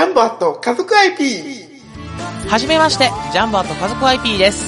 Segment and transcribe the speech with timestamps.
[0.00, 1.68] ャンボアット家族 IP。
[2.48, 4.64] はじめまして、ジャンボアット家族 IP です。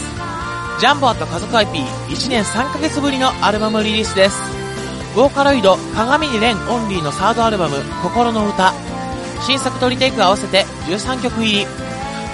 [0.78, 4.38] ジャンボアット家族 IP1 年3ヶ月ぶりのアルバムリリースです。
[5.16, 8.74] ボーカロイド、鏡にレンオンリーのサードアルバム、心の歌。
[9.40, 11.66] 新作とリテイク合わせて13曲入り。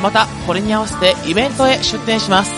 [0.03, 2.53] また、これに合わせてイベントへ出展します。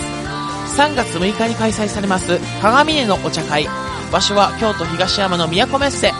[0.75, 3.68] 3月6日に開催されます、鏡根のお茶会。
[4.11, 6.14] 場所は京都東山の都メッセ。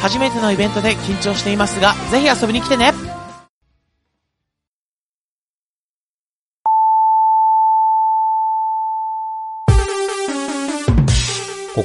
[0.00, 2.94] 初めてのイベントで緊張していますが、ぜひ遊びに来てね。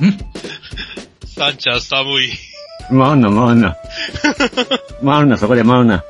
[0.00, 0.18] さ、ん
[1.26, 2.32] さんちゃん寒い。
[2.88, 3.76] 回んな、回んな。
[5.04, 6.04] 回るな、そこで回るな。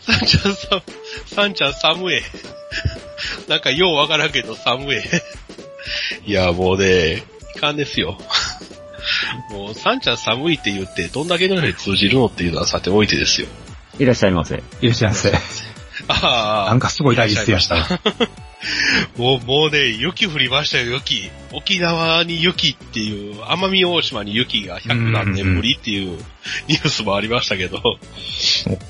[0.00, 0.82] さんちゃん寒、
[1.26, 2.20] さんちゃん寒い。
[3.48, 4.98] なんかようわからんけど寒い。
[6.24, 7.24] いや、もうね、
[7.56, 8.16] いかんですよ。
[9.50, 13.48] もう、さんちゃん寒いって言って、どんだけの人に通じるのっていうのはさておいてですよ。
[13.98, 14.62] いらっしゃいませ。
[14.80, 15.32] いらっしゃいませ
[16.08, 16.70] ああ。
[16.70, 18.51] なんかすごい大事でしたいらっしゃいました。
[19.16, 21.30] もう、もうね、雪降りましたよ、雪。
[21.52, 26.18] 沖縄に雪っていう、奄美大島に雪が100何年ぶりっていう
[26.68, 27.80] ニュースもありましたけど。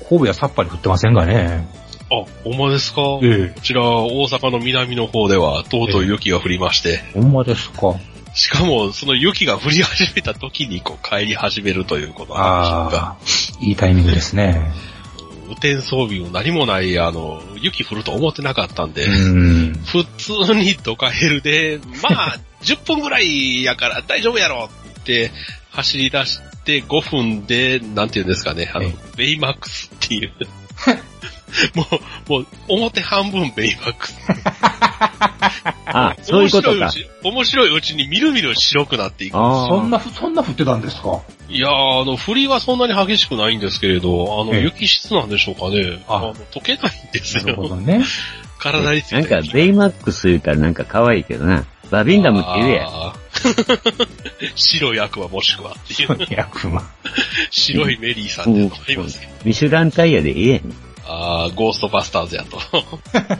[0.09, 1.67] 神戸はさっぱり降ってませんがね。
[2.11, 3.01] あ、ほんまですか？
[3.23, 7.95] えこちら、大阪の南の方では、とうとう雪が降りまして、ほんまですか。
[8.35, 12.97] しかも、その雪が降り始めた時に、こう、帰り始めるということなんでしょうか。
[12.97, 14.71] ああ、いいタイミングですね。
[15.47, 19.73] 雨天装備も何もない、あの、雪降ると思ってなかったんで、うん。
[19.85, 24.69] 普通にドカヘルで、まあ、 10分ぐらいやから大丈夫やろ
[25.01, 25.31] って
[25.71, 30.31] 走り出して5分で、なんて言うんですかね、あのえ、ベイマックスっていう。
[31.75, 31.85] も
[32.27, 34.17] う、もう、表半分ベイマックス。
[35.85, 36.89] あ、そういうことか面。
[36.89, 39.37] 白いうち面白いうちにみるみる白くなっていく。
[39.37, 39.83] ああ。
[39.87, 41.21] な、そんな降ってたんですか？
[41.49, 46.03] いやー、あの、降りはそんなに激しくないんですけれど、あの、ええ雪質なんでしょうかね。
[46.07, 47.75] ああの、溶けないんですなるほどよ。
[47.81, 48.03] ね。
[48.59, 51.65] 体についてなんか、ベイマックス言うからなんか可愛いけどな。
[51.91, 52.89] バビンダムって言えや。
[54.55, 56.09] 白い悪魔もしくはっていう。
[56.09, 56.89] 200万。
[57.51, 59.31] 白いメリーさんっていうのがいますけど。
[59.45, 60.61] ミシュランタイヤでええやん。
[61.05, 62.59] あーゴーストバスターズやと。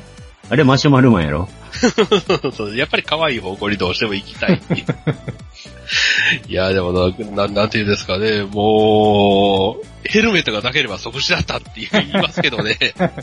[0.49, 1.49] あれマシュマロマンやろ？
[2.55, 4.85] そうやっぱり可愛い方向にどうしても行きたいっていう。
[6.47, 12.77] いや、でもな、ななんていうんですかね、もう、ヘルメットがなければ即死だったって言いますけどね。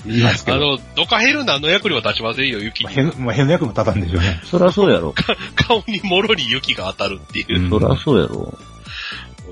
[0.06, 0.56] 言いますけど。
[0.56, 2.86] あの、ドカヘル何の役にも立ちませんよ、雪に。
[2.86, 4.40] まあ、へん、まあ、へんの役も立たんでしょうね。
[4.44, 5.14] そらそうやろ。
[5.56, 7.64] 顔にもろに雪が当たるっていう。
[7.64, 8.58] うんそらそうやろ。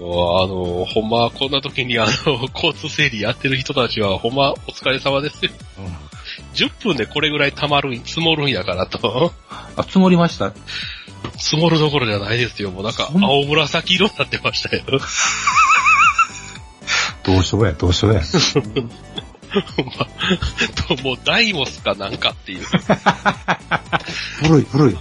[0.00, 5.50] あの、ほんま、こんな時にあの、 交通整理やってる人たちは、ほんま、お疲れ様ですよ。
[6.54, 9.32] 10分でこれぐらい溜まるん、積もるんやからと。
[9.76, 10.52] あ、積もりました？
[11.36, 12.70] 積もるどころじゃないですよ。
[12.70, 14.82] もうなんか、青紫色になってましたよ。
[17.24, 18.22] どうしようや、どうしようや。
[19.76, 19.92] ほんま
[20.96, 22.64] ともう、ダイモスかなんかっていう。
[24.42, 24.96] 古い、古い。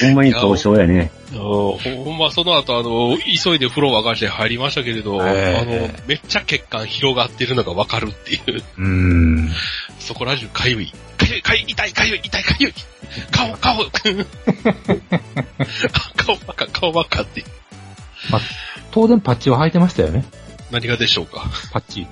[0.00, 1.10] ほんまに凍傷やね。
[1.32, 8.62] ほんま、その後、あの、急いで風呂沸かして入りましたけれど、ええあの、めっちゃ血管広がってるのがわかるっていう。
[8.78, 9.48] う。
[9.98, 10.92] そこら中かゆい。
[11.16, 12.74] かゆい、かゆい、痛い、かゆい、痛い、かゆい。
[13.30, 13.84] 顔、顔。
[16.16, 17.44] 顔ばっか、顔ばっかって。
[18.30, 18.40] まあ、
[18.92, 20.24] 当然パッチは履いてましたよね。
[20.70, 21.50] 何がでしょうか？
[21.72, 22.06] パッチ。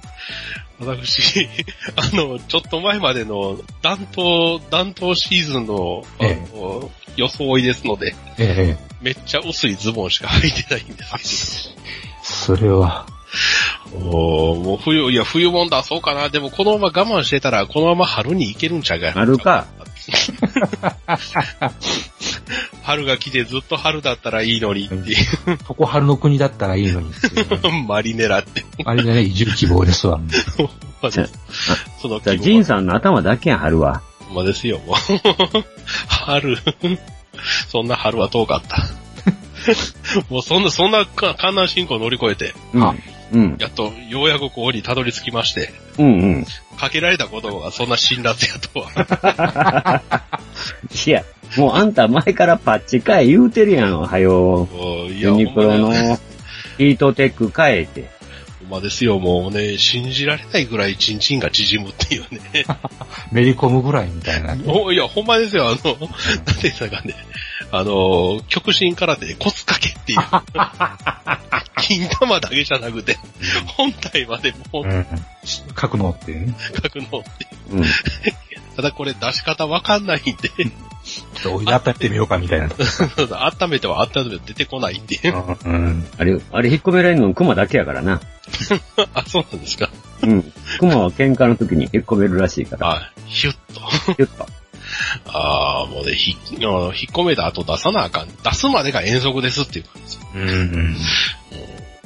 [0.81, 1.49] 私、
[1.95, 8.91] あの、ちょっと前までの暖冬、暖冬シーズンの、あえの、装いですので、ええ。
[9.03, 11.75] めっちゃ薄いズボンしか履いてないんです
[12.23, 13.07] それは、
[13.91, 14.07] けど。
[14.07, 16.31] おーもう冬、いや、冬もんだ、そうかな。
[16.31, 19.13] でもこのまま我慢してたら、このまま春に行けるんちゃうか。
[19.13, 19.67] 春か。
[22.83, 25.15] 春が来てずっと春だったらいいのにってい
[25.67, 27.61] そこ春の国だったらいいのにっていうね。
[27.63, 28.65] う、 マリネラって。
[28.85, 30.21] あれでね、移住希望ですわ。
[32.01, 34.03] そのじゃあ、ジンさんの頭だけやん、春は？
[34.27, 34.97] ほんまですよ、もう。
[36.09, 36.59] 春。
[37.69, 38.87] そんな春は遠かった。
[40.31, 43.03] もうそんな、そんなか観覧進行乗り越えて、うん。
[43.33, 43.57] うん。
[43.59, 46.47] やっとようやくここにたどり着きまして、うんうん。
[46.79, 50.03] かけられた言葉がそんな辛辣やとは。
[51.07, 51.25] いや、
[51.57, 54.69] もうあんた前からパッチ買え言うてるやん、はよ。
[54.73, 55.93] もういユニクロの
[56.79, 58.20] ヒートテック買えて。
[58.71, 62.65] ほんまですよ、もうね、信じられないぐらいチンチンが縮むっていうね。
[63.33, 64.57] めり込むぐらいみたいな。
[64.73, 67.17] おいや、ほんまですよ、あの、なんていうんですかね、
[67.73, 70.19] あの、極真空手でコツかけっていう。
[71.83, 73.19] 金玉だけじゃなくて、
[73.77, 75.07] 本体までもううん。
[75.75, 76.55] 格納っていうね。
[76.77, 77.47] 書くのって。
[77.71, 77.85] うん。
[78.77, 80.51] ただこれ出し方わかんないんで、
[81.43, 82.69] ちょっと温めてみようかみたいな。
[83.61, 85.35] 温めては温めて出てこないっていう。
[85.65, 86.07] うん。
[86.19, 88.21] あれ、あれ引っ込められるのクマだけやからな。
[89.15, 89.91] あ、そうなんですか。
[90.23, 90.43] うん。
[90.79, 92.91] クマは喧嘩の時に引っ込めるらしいから。
[92.93, 94.15] あ、ヒュッと。
[94.19, 94.47] 言った。
[95.27, 98.29] ああ、もうね、ひ、あの引っ込めた後出さなあかん。
[98.43, 100.21] 出すまでが遠足ですっていう感じです。
[100.35, 100.97] うん。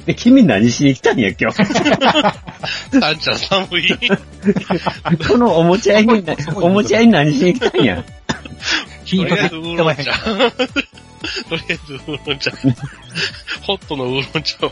[0.05, 1.65] で、君何しに来たんや、今日？
[2.99, 3.97] さんちゃん寒い。
[5.27, 6.23] このおもちゃ屋に、
[6.55, 8.03] おもちゃ屋に何しに来たんや？
[9.05, 10.11] ヒートでとりあえずウーロン茶。
[11.49, 12.51] とりあえずウーロン茶。
[13.61, 14.71] ホットのウーロン茶を。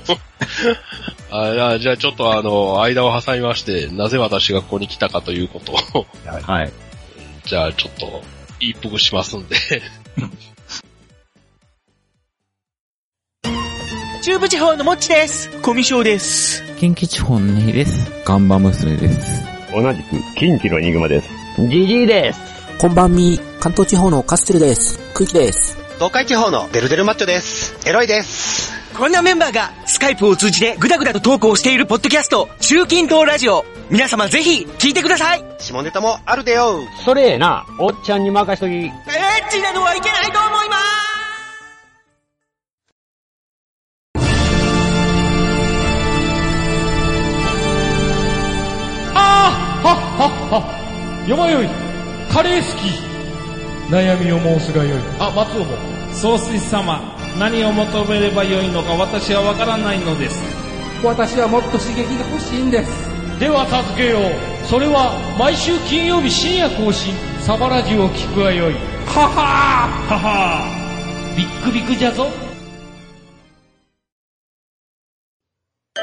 [1.32, 6.72] ああじゃあちょっとあの、間を挟みまして、なぜ私がここに来たかということを、はい。
[7.46, 8.24] じゃあちょっと、
[8.60, 9.56] 一服しますんで。
[14.22, 15.50] 中部地方のもっちです。
[15.62, 16.64] コミショウです。
[16.80, 18.10] 近畿地方のネギです。
[18.24, 19.46] ガンバ娘です。
[19.74, 21.30] 同じく、近畿のニグマです。
[21.58, 22.53] ジジイです。
[22.80, 25.00] こんばんみ、関東地方のカステルです。
[25.14, 25.78] 空気です。
[25.96, 27.74] 東海地方のデルデルマッチョです。
[27.88, 28.74] エロいです。
[28.94, 33.64] こんなメンバーがスカイプを通じてグダグダとトークをしているポッドキャスト、中近東ラジオ。
[33.90, 35.46] 皆様ぜひ聞いてください。
[35.60, 36.80] 下ネタもあるでよ。
[37.06, 38.72] それええな、おっちゃんに任しとき。
[38.72, 38.92] エッ
[39.50, 41.04] チなのはいけないと思います。
[49.16, 51.83] ああはっはっはよまよい
[52.34, 53.94] カレー好き。
[53.94, 55.00] 悩みを申すがよい。
[55.20, 55.78] あ松尾も。
[56.12, 57.00] 総帥様、
[57.38, 60.42] 何を求めればよいのか私はわからないのです。
[61.04, 62.90] 私はもっと刺激が欲しいんです。
[63.40, 64.66] では助けよう。
[64.66, 67.14] それは毎週金曜日深夜更新。
[67.42, 68.74] サバラジュを聞くがよい。
[68.74, 70.14] ははー。
[70.14, 71.38] ははー。
[71.38, 72.32] ビックビックじゃぞ。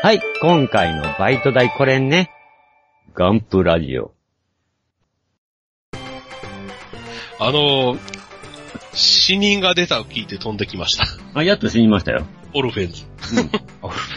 [0.01, 2.31] はい、今回のバイト代これね。
[3.15, 4.20] ガンプラジオ。
[7.41, 7.97] あの、
[8.93, 11.05] 死人が出たを聞いて飛んできました。
[11.35, 12.27] あ、やっと死にましたよ。
[12.53, 13.05] オルフェンズ。
[13.81, 14.11] オルフ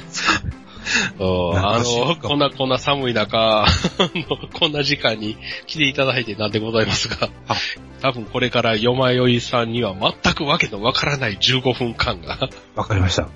[1.20, 3.66] うん あ懐かしいの、こんな、こんな寒い中、
[4.60, 7.56] こんな時間に来ていただいてなんでございますがあ、
[8.02, 13.30] 多分これからよまよいさんには全くわけのわからない15分間が、わかりました。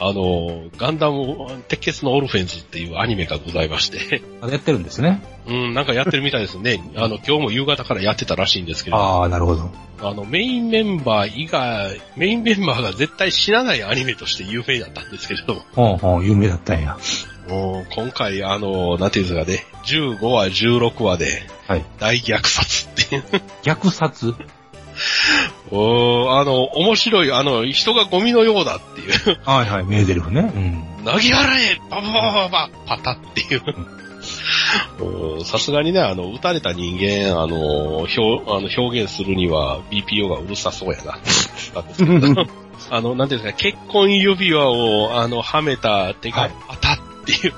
[0.00, 5.22] うんあの、ガンダム、鉄血のオルフェンズっていうアニメがございまして、まだやってるんですね。
[5.46, 6.82] うん、なんかやってるみたいですね。
[6.96, 9.70] あの、今日も夕方からやってたらしいんですけど、ああ、なるほど。
[10.00, 16.96] あの、メインメンバー以外、メインメンバーが絶対死なないアニメとして有名だったんですけれども、ほんほん、有名だったんや。
[17.48, 21.84] もう今回、あの、なんていうんですかね、15話、16話ではい。
[22.00, 23.24] 大虐殺っていう。
[23.62, 24.34] 虐殺？
[25.70, 29.38] おーあの、面白い、あの、人がゴミのようだっていう。
[29.44, 30.40] はいはい、メーデルフね。
[30.54, 31.04] うん。
[31.04, 33.62] 投げ払えバババババパタっていう。
[35.44, 42.46] さすがにね、あの、撃たれた人間、あの、表、あの表現するには BPO がうるさそうやな、なんですけど。
[42.90, 47.54] あの、なんていうんですか、結婚指輪を、あの、はめた手がはいパタっていう、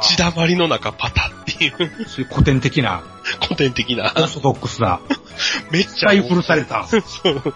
[0.00, 3.02] 血だまりの中パタっていう、そういう古典的な、
[3.42, 5.00] 古典的なオ、ーソドックスな、
[5.70, 6.86] めっちゃ使い古された。
[6.88, 7.54] そう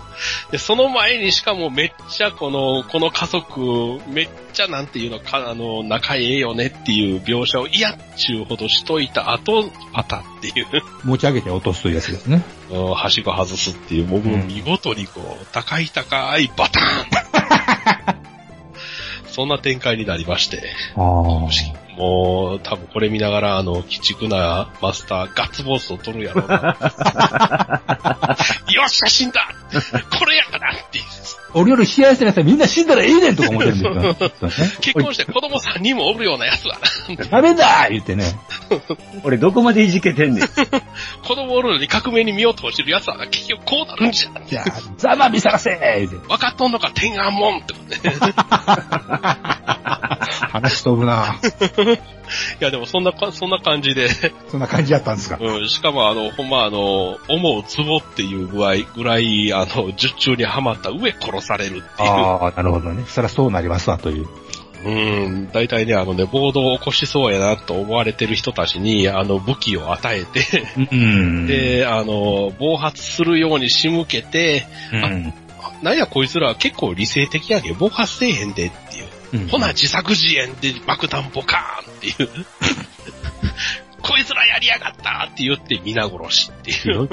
[0.51, 10.67] で、その前にしかもめっちゃこの、この家族、めっちゃなんていうのか、あの、仲ええよねっていう描写を嫌っちゅうほどしといた後、パタっていう、
[11.05, 12.43] 持ち上げて落とすというやつですね。
[12.71, 18.17] うんはしご外すっていう、僕も見事にこう、高い高いバターン
[19.31, 20.63] そんな展開になりまして、
[20.97, 21.86] ああ。
[21.97, 26.77] もう、多分これ見ながら、あの、鬼畜なマスター、ガッツポーズを取るやろうな。
[28.69, 29.49] よっしゃ、死んだ
[30.19, 31.01] これやからって。
[31.55, 34.31] 俺より幸せなやつはみんな死んだらええねんとか思ってるんですよ
[34.83, 37.25] 結婚して子供3人もおるようなやつはな。
[37.25, 38.25] ダメだ言ってね。
[39.25, 40.47] 俺どこまでいじけてんねん。
[40.47, 44.31] 子供おるのに革命に身を投じるやつはな、結局こうなるんじゃ。
[44.47, 44.65] じゃあ、
[44.99, 46.17] ざま見さらせ言って。
[46.29, 48.17] 分かっとんのか、天安門ってことね。
[50.53, 51.39] 話飛ぶな。
[52.61, 54.09] いや、でもそんなか、そんな感じで、
[54.49, 55.39] そんな感じやったんですか？
[55.41, 61.83] うん、しかもあの、ほんまあの、思うツボっていう具合、ぐらい、あの、術中にはまった上殺されるっていう。
[61.99, 63.05] ああ、なるほどね。
[63.07, 64.27] そりゃそうなりますわ、という。
[64.85, 71.47] ううん、大体ね、あのね、暴動を起こしそうやなと思われてる人たちに、あの、武器を与えて、うん。
[71.47, 75.33] で、あの、暴発するように仕向けて、うん。
[75.83, 78.71] なんやこいつら結構理性的やけん、暴発せえへんでっ
[79.37, 79.43] う。
[79.43, 82.47] うんほな、自作自演で爆弾ボカーンっていう。
[84.03, 87.09] こいつらやりやがったって言って皆殺しっていう。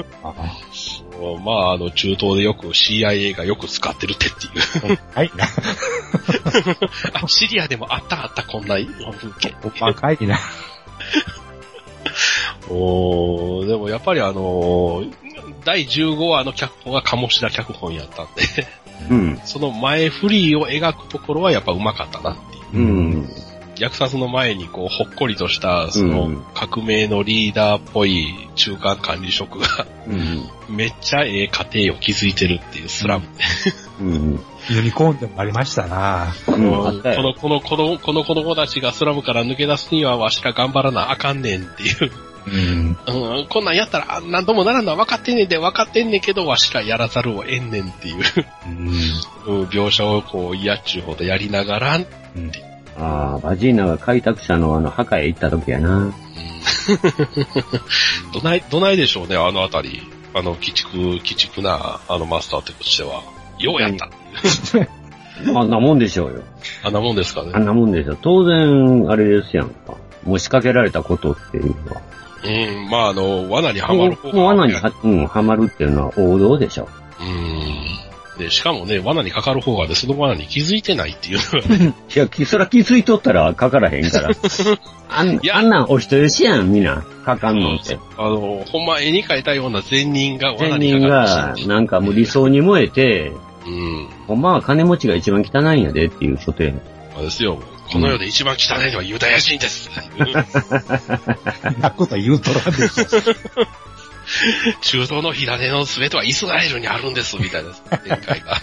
[1.44, 4.98] まあ、あの、中東でよく CIA がよく使ってる手っていう。
[5.12, 5.48] はいな。
[7.20, 9.54] あ、シリアでもあったあった、こんな風景。
[9.80, 10.38] 若いな。
[12.68, 15.12] おーでもやっぱりあのー
[15.64, 18.42] 第15話の脚本が鴨志田脚本やったんで、
[19.10, 19.40] うん。
[19.44, 22.86] その前フリーを描くところはやっぱ上手かったなっていう。
[22.86, 23.28] うん。
[23.76, 30.76] 虐殺の前にこう、ほっこりとした、そうのん、革命のリーダーっぽい中間管理職が、うん。
[30.76, 33.26] めっちゃええ家庭を築いてるっていうスラム。
[34.00, 34.40] うん。
[34.70, 36.32] ユニコーンでもありましたな。
[36.46, 36.52] う。
[36.52, 42.12] この、この、この、この子供たちがスラムから抜け出すにはわしら頑張らなあかんねんっていう。
[42.46, 42.96] うん。
[43.06, 48.16] うん、こんなんやったらあなんともならんのは分かってんねんで分かってんねんけど、わしらやらざるを得んねんっていう、
[49.46, 49.60] うん。
[49.60, 52.00] うん描写をこう、嫌っちゅうほどやりながら、
[52.96, 56.12] ああ、バジーナが開拓者のあの、墓へ行った時やな。
[58.32, 60.02] どない、どないでしょうね、あのあたり。
[60.34, 63.22] あの、鬼畜、鬼畜な、あのマスターってとしては。
[63.58, 64.08] ようやった。
[65.58, 66.42] あんなもんでしょうよ。
[66.82, 67.58] あんなもんですかねあ。
[67.58, 68.16] んなもんでしょ。
[68.16, 69.94] 当然、あれですやんか。
[70.24, 72.02] もう仕掛けられたことっていうのは。
[72.44, 76.88] うん、まああの、罠にはまる方もう罠には、うん、はまるっていうのは王道でしょ。
[77.20, 78.38] うん。
[78.38, 84.30] で、しかもね、罠にかかる方がね、その罠に気づいてないっていうのがね、 いや、きそら気づいとったらかからへんから。
[85.08, 87.04] あんいやあんなんお人よしやん、みんな。
[87.24, 87.98] かかんのって。
[88.18, 93.32] あの、ほんま絵に描いたような善人が罠善にか人かが、なんかもう理想に燃えて、
[93.66, 94.08] うん。
[94.26, 96.80] ほんまは金持ちが一番汚いんやでっていうことやん。
[97.14, 97.58] そうですよ。
[97.94, 99.88] この世で一番汚いのはユダヤ人です。
[101.78, 102.88] なこと言うとらんで。
[104.82, 108.60] 中東の火種の全てはイスラエルにあるんです、みたいな展開が。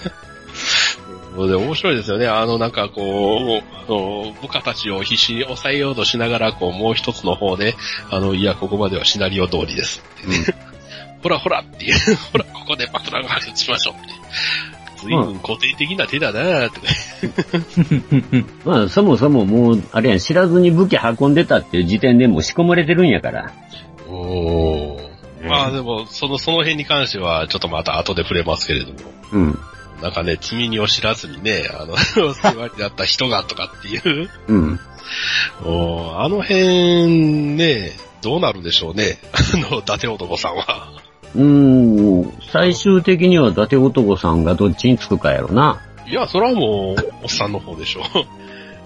[1.47, 2.27] で面白いですよね。
[2.27, 7.75] あの、なんかこう、あの、部下たちを必死に抑えようとしながら、こう、もう一つの方で、
[8.09, 10.03] あの、いや、ここまではシナリオ通りです。
[11.23, 14.80] ほらほらっていう、 ほら、ここで爆弾が発しましょうって。
[15.01, 16.87] 随分固定的な手だなぁ、とか。
[18.65, 23.51] まあ、そもそももう、あれやん、知らずに武器運んでたっていう時点でもう仕込まれてるんやから。
[24.07, 25.47] おー。
[25.47, 28.99] まあでも、その、その辺に関しては、ちょっとまた後で触れますけれども。
[29.31, 29.59] うん。
[30.01, 31.97] なんかね、罪にを知らずにね、あの、
[32.33, 34.29] 世話になった人がとかっていう。
[34.47, 34.79] うん。
[35.63, 37.91] おーあの辺ね、
[38.21, 39.19] どうなるんでしょうね。
[39.33, 41.00] あの、伊達男さんは。
[41.35, 45.81] うーん、最終的には伊達男さんがどっちにつくかやろな。
[46.07, 48.03] いや、それはもう、おっさんの方でしょう。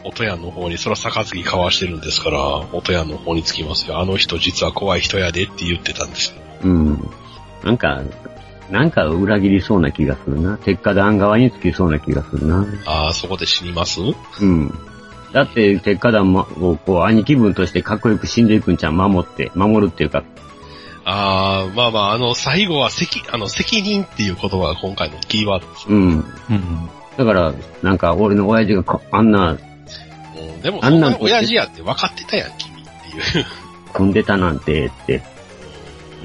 [0.08, 2.40] 音屋の方に、そら杯交わしてるんですから、
[2.74, 4.00] 音屋の方につきますよ。
[4.00, 6.36] あの人実は怖い人やでって言ってたんですよ。
[6.64, 7.10] うん。
[7.64, 8.02] なんか、
[8.70, 10.58] なんか裏切りそうな気がするな。
[10.58, 12.66] 鉄火団側につきそうな気がするな。
[12.86, 14.00] ああ、そこで死にます？
[14.42, 14.72] うん。
[15.34, 20.24] だって、鉄火団をこう、兄貴分としてかっこよく死んでいくんちゃん守って、守るっていうか、
[21.06, 25.86] ああ、まあまあ、あの、最後は責、あの、責任っていう言葉が今回のキーワードです。
[25.88, 26.00] うん。
[26.50, 26.90] うん。
[27.16, 33.46] だから、なんか俺の親父がこあんなうんでも、あんな親父やって分かってたやん、君っていう。
[33.94, 35.22] 組んでたなんて、って。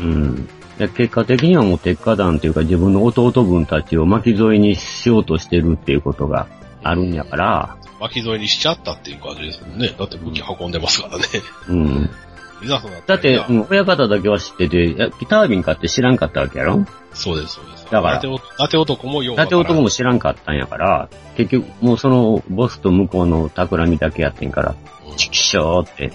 [0.01, 0.49] うん。
[0.79, 6.47] で結果的にはもう鉄火団というか自分の弟分たちを巻き添えにしようとしてるっていうことが
[6.83, 9.95] あるんやから、巻き添えにしちゃったっていう感じですもんね。
[9.99, 11.25] だって武器運んでますからね。
[11.69, 12.11] うん。
[12.63, 16.85] いざとなだって、うん親方だけは知ってて、いやタービンかって知らんかったわけやろ？
[17.13, 17.85] そうです、そうです。
[17.91, 18.13] だから。
[18.15, 24.75] 伊達男伊達男もよう伊達男も知らんかったんやから、結局もうそのボスと向こうの企みだけやってんから、
[25.17, 26.13] チキショーって。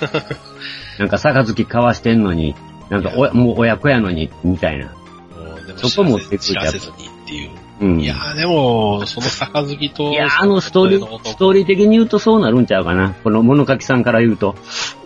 [0.98, 2.54] なんか杯交わしてんのに、
[2.90, 4.92] なんかおやもう親子やのに、みたいな。
[5.76, 7.50] そこも知らせずにっていう。
[7.80, 8.00] うん。
[8.00, 13.14] いやーでも、その杯と、いや、あのストーリー、ストーリー的に言うとそうなるんちゃうかな。
[13.22, 14.56] この物書きさんから言うと。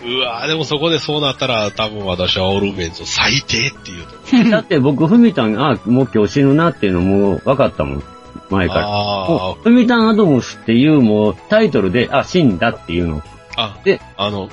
[0.04, 4.50] うわーでもそこでそうなったら、多分私はオルメンズ最低っていうと。
[4.50, 8.02] だって僕、ふみたん、あ、もう今日死ぬなっていうのも分かったもん。
[8.50, 9.54] 前から。
[9.62, 13.22] ふみたんアドムスっていうもうタイトルで、あ、死んだっていうの。
[13.56, 14.48] あ、で、あの、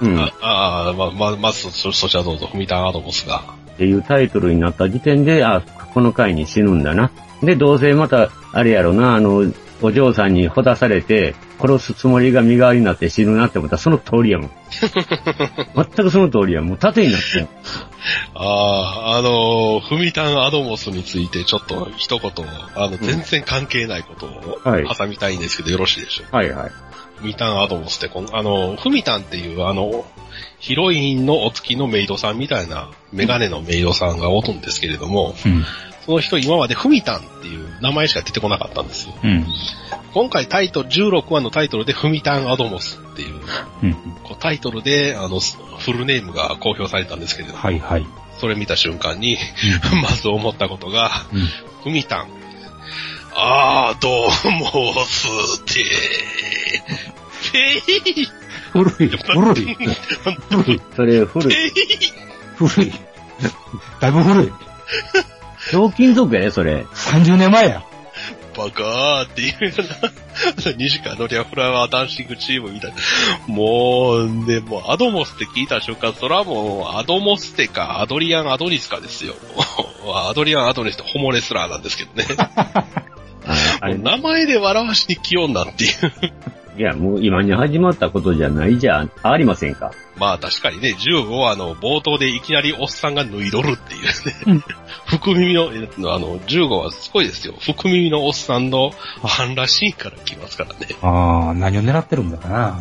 [0.00, 0.20] ううんん。
[0.20, 3.55] ああー、ま、ま、まず、そ、そちらどうぞ、フミタンアドモスが。
[3.76, 5.60] っていうタイトルになった時点で、あ、
[5.92, 7.10] この回に死ぬんだな。
[7.42, 9.44] で、どうせまた、あれやろな、あの、
[9.82, 14.50] お嬢さんにほだされて、殺すつもりが身代わりになって死ぬなって思ったらその通りやもん。
[15.76, 16.62] 全くその通りや。
[16.62, 17.48] もう縦になってん。
[18.34, 22.32] ああ、あの、フミタンアドモスについてちょっと一言、
[22.74, 26.38] あの、全然関係ないことをはい挟みたいんですけど、よろしいでしょうか？
[26.38, 26.68] はいはい。
[26.68, 26.95] フ
[27.26, 30.04] ミタンアドモスってこの、あの、フミタンっていう、あの、
[30.58, 35.64] ヒロインのお付きのメイドさんみたいなメガネのメイドさんがおるんですけれども、うん。
[36.06, 39.14] その人今までフミタンっていう名前しか出てこなかったんですよ。
[39.22, 39.46] うん。
[40.14, 43.40] 今回タイトル、16話のタイトルでフミタンアドモスっていう、
[43.82, 43.92] うん。
[44.22, 48.06] こうタイトルで、あの、フルネームが公表されたんですけれども、はいはい。
[48.38, 49.36] それ見た瞬間に、
[50.02, 51.48] まず思ったことが、うん。
[51.82, 52.28] フミタン、
[53.38, 54.30] あー、どう
[54.72, 55.84] もすて、
[57.52, 57.82] ペ
[58.22, 58.28] イ、
[58.72, 59.76] 古い、古い、
[60.48, 61.72] 古い、それ、古い。
[62.56, 62.92] 古い。
[64.00, 64.52] だいぶ古い。
[65.70, 66.86] ひょうきん族やね、それ。
[66.94, 67.84] 30年前や。
[68.56, 69.72] バカーっていうよ
[70.64, 72.96] うな、 西川のリアフラワーダンシングチームみたいな。
[73.48, 79.34] もう、ね、もうアドモスって聞いた瞬間、それはもう、アドモステか、アドリアン・アドニスかですよ。
[80.14, 82.24] アドリアン・アドニスってホモレスラーなんですけどね。
[83.46, 85.92] ああれ、名前で笑わしに来よんなっていう。
[86.78, 89.92] いや、もう今に始まったことじゃないじゃありませんか。
[90.16, 94.12] まあ確かにね、15話の冒頭でいきなりおっさんが脱いどるっていうね。
[94.46, 94.64] うん
[95.06, 97.54] 福耳の、えあの、15話すごいですよ。
[97.60, 98.90] 福耳のおっさんの
[99.22, 100.88] 半裸シーンから来ますからね。
[101.00, 102.80] ああ、何を狙ってるんだかな。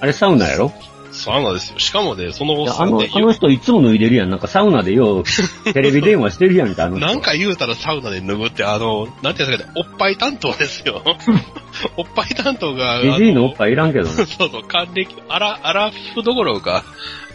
[0.00, 0.72] あれサウナやろ？
[1.20, 1.78] サウナですよ。
[1.78, 4.30] しかもね、そのおいやあの、っさんで、あの人いつも脱いでるやん。
[4.30, 5.24] なんかサウナでよう、
[5.72, 7.06] テレビ電話してるやんか、あの人。
[7.06, 11.02] なんか言うたらサウナで脱ぐって、あの、なんていうんですかね、おっぱい担当ですよ。
[11.96, 14.10] おっぱい担当が、あジジイのおっぱいいらんけどね。
[14.26, 16.84] そうそう、還暦、アラ、アラフどころか、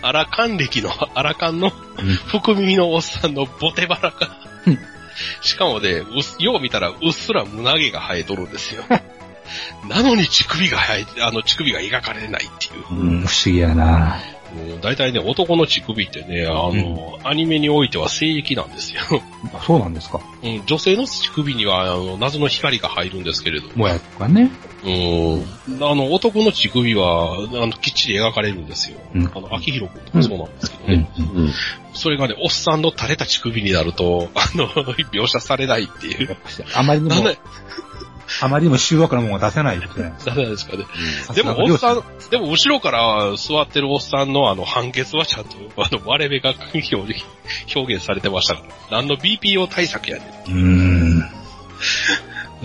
[0.01, 1.71] アラ還暦の、アラカンの、
[2.27, 4.37] 福耳のおっさんのボテバラが
[4.67, 4.79] うん、
[5.41, 6.03] しかもね、
[6.39, 8.83] よう見たらうっすら胸毛が生えとるんですよ。
[9.87, 13.01] なのに乳首が生えて、あの乳首が描かれないっていう。
[13.01, 14.17] うん、不思議やな。
[14.55, 19.01] もう大体ね、男の乳首ってね、あの、アニメにおいては性域なんですよ。
[19.53, 20.21] あそうなんですか。
[20.43, 24.51] うん、女性の乳首には、あの、謎の光が入るんですけれども、もやとかね。
[24.85, 28.97] うん、あの、男の乳首は、あの、きっちり描かれるんですよ。
[29.13, 31.11] うんあの、秋広くんとかそうなんですけどね。
[31.17, 31.43] うん。
[31.43, 31.53] うん。
[31.93, 36.37] それがね、おっさんの垂れた乳首になると、あの、描写されないっていう。
[36.75, 37.29] あまりにも
[38.41, 40.13] あまりにも醜悪なものが出せないですね。
[40.25, 40.85] なんでですかね。
[41.33, 47.23] でも、おっさん、でも、後ろから座ってるおっさんのあの、判決はちゃんと、 あの、割れ目が表現
[47.75, 48.97] 表現されてましたから。
[48.97, 50.51] 何の BPO 対策やねん。
[50.51, 50.61] うー
[51.23, 51.29] ん。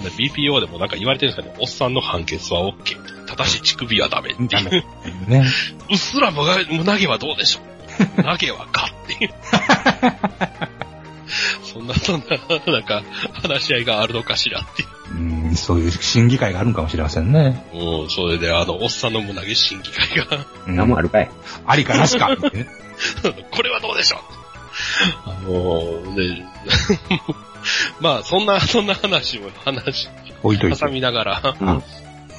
[0.09, 3.27] BPO でもなんか言われてるんですかね、おっさんの判決は OK。
[3.27, 4.49] ただし乳首はダメっていう。
[4.49, 4.85] ダメ。
[5.29, 5.47] ね。
[5.91, 9.31] うっすら胸胸毛はどうでしょう胸毛はかっていう。
[11.63, 13.03] そんな、そんな、なんか、
[13.43, 17.65] 話し合いがあるのかしらっていうん、そういう審議会があるんかもしれませんね。
[17.73, 17.77] う。
[17.77, 21.31] もう、それで、あの、おっさんの胸毛審議会が、うん何もあるかい。
[21.67, 22.37] ありかなしか。
[23.51, 24.21] これはどうでしょう
[25.25, 26.47] あのね、
[28.01, 30.09] まあ、そんな、そんな話も、話、
[30.43, 30.89] 置いといて挟。
[30.89, 31.83] みながら、うん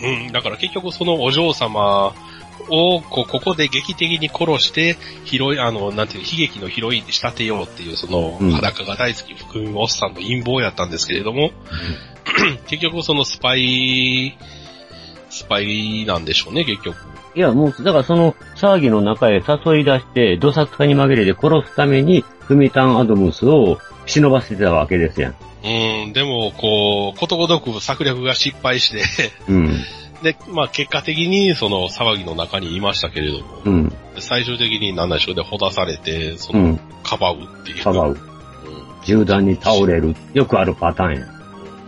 [0.02, 2.14] うん、だから結局そのお嬢様
[2.70, 11.52] を、こう、ここで劇的に殺して、ヒロイン、あの、なんていう、悲劇のヒロインに仕立てようっていう、その、うん裸が大好き福音おっさんの陰謀やったんですけれども、
[12.68, 14.38] 結局そのスパイ、
[15.30, 16.98] スパイなんでしょうね、結局。
[17.34, 25.36] いや、もう、だからその騒ぎの中へ誘い出して、どさくさに紛れて殺すために、フミタン・アドムスを忍ばせてたわけですやん。
[25.64, 29.04] うん、でも、こう、ことごとく策略が失敗して、
[29.48, 29.80] うん。
[30.22, 33.94] で、まあ結果的にその騒ぎの中にいましたけれども、うん。
[34.20, 36.78] 最終的に何でしょうでほだされて、そうの、ん。
[37.04, 37.84] かばうっていう。
[37.84, 38.12] かばう。
[38.14, 38.32] うん
[39.06, 40.16] 銃弾に倒れる。
[40.34, 41.26] よくあるパターンや。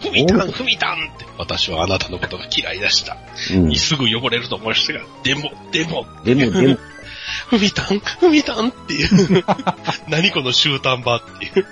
[0.01, 3.17] ふみたん、ふみたんって、私はあなたのことが嫌いでした。
[3.53, 3.67] うん。
[3.69, 6.77] にすぐ汚れると思いましたが、でも、でも、でも、でも、
[7.49, 9.45] ふみたん、ふみたんっていう。
[10.09, 11.65] 何この終端場っていう。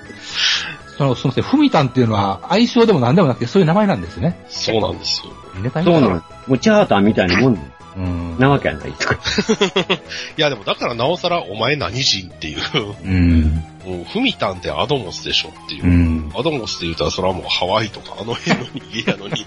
[1.01, 4.37] その、その、ふみたんっていうのは、愛称でも何でもなくて、そういう名前なんですね。
[4.49, 5.33] そうなんですよ。
[5.61, 8.37] ネタにそうなんもうチャーターみたいなもんうん。
[8.39, 9.15] なわけやないですか。
[10.37, 12.59] いやでもだからなおさらお前何人っていう。
[13.03, 13.63] うん。
[13.85, 15.85] もうふみたんってアドモスでしょっていう。
[15.85, 16.31] うん。
[16.33, 19.45] アドモスって言うたらそれはもうハワイとかあの辺の家やのに。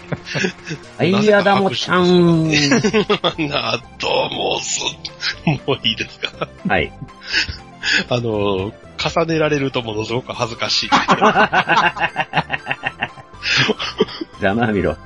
[0.98, 2.50] はい、アダモちゃん。
[3.48, 4.82] な、どうもす。
[5.46, 6.48] もういいですか？
[6.68, 6.92] はい。
[8.10, 8.72] あの、
[9.10, 10.90] 重ねられるとものすごく恥ずかしい。
[14.40, 14.96] ざまあみろ。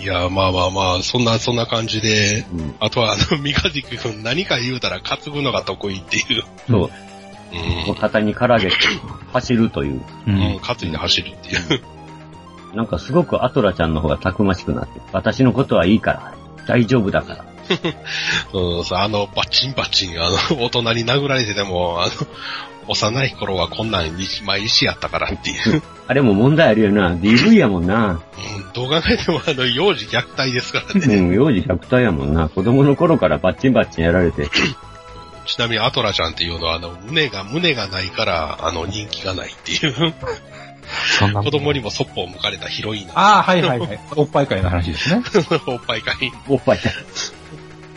[0.00, 2.74] いや、まあまあまあ、そんな、そんな感じで、うん。
[2.78, 6.42] あとは、あの、三日月くん何か言うたら担ぐのが得意っていう。
[6.68, 6.90] そう。
[7.52, 8.74] うんもう肩にからげて
[9.32, 10.00] 走るという。
[10.00, 11.82] ううんん。、担いで走るっていう。
[12.74, 16.34] なんかすごくアトラちゃんの方がたくましくなって、私のことはいいから。
[16.66, 17.53] 大丈夫だから。
[18.52, 22.12] うん、さ、あの、バッチンバッチン、あの、大人に殴られてても、あの、
[22.88, 25.82] 幼い頃はこんなんに毎日やったからっていう。
[26.06, 27.14] あれも問題あるよな。
[27.14, 28.22] DV やもんな。
[28.56, 31.16] うん、どう考えても、あの、幼児虐待ですからね。
[31.16, 32.48] うん、幼児虐待やもんな。
[32.48, 34.48] 子供の頃からバッチンバッチンやられて。
[35.46, 40.14] ちなみにアトラちゃんっていうのは、あの、胸が、胸がないから、あの、人気がないっていう。
[41.18, 44.00] そんな子供にもそっぽを向かれたヒロインああ、はいはいはい。
[44.16, 45.22] おっぱい会の話ですね。
[45.66, 46.32] おっぱいかい。
[46.48, 46.90] おっぱいだ。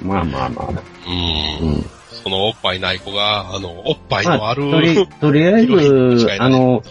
[0.02, 0.70] まあまあまあ。
[0.70, 1.70] うん。
[1.70, 1.86] うん。
[2.24, 6.84] そのおっぱいない子が、あの、おっぱいまあ、のある、とり、とりあえずあの、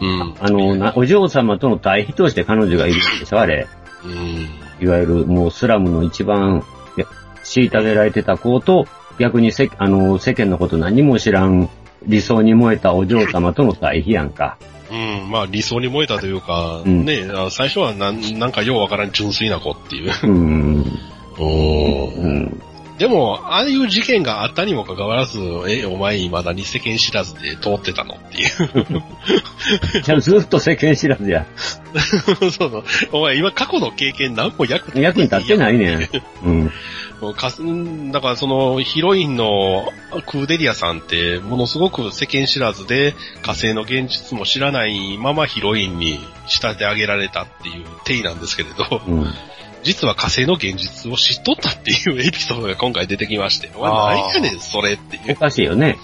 [0.00, 0.34] うん。
[0.40, 3.68] あの、なお嬢様との対比として彼女がいるんでしょ、あれ。
[4.04, 4.84] うん。
[4.84, 6.64] いわゆるもうスラムの一番、
[7.44, 8.86] 虐げられてた子と、
[9.18, 11.68] 逆にせ、あの、世間のこと何も知らん、
[12.04, 14.58] 理想に燃えたお嬢様との対比やんか。
[14.90, 20.12] うん、まあ理想に燃えたというか、うんね、あ最初はなんなんかようわからん純粋な子っていう。
[20.24, 20.84] うん。
[21.38, 22.62] うんうん。
[22.98, 30.02] でも、ああいう事件があったにもかかわらず、え、お前未だに世間知らずで通ってたのっていう。
[30.04, 31.46] じゃあずっと世間知らずや。
[32.38, 32.84] そうそう。
[33.10, 36.08] お前今過去の経験何も役役に立ってないねん。
[36.44, 37.34] うん。
[37.34, 37.62] かす
[38.12, 39.92] だからそのヒロインの
[40.26, 49.34] クーデリアさんってものすごく世間知らずで火星の現実も知らないままヒロインに仕立て上げられたっていう体なんですけれど、うん。
[49.82, 55.32] 実は火星の現実を知っとったっていうエピソードが今回出てきまして、おあー前何やねんそれっていう。
[55.32, 55.98] おかしいよね。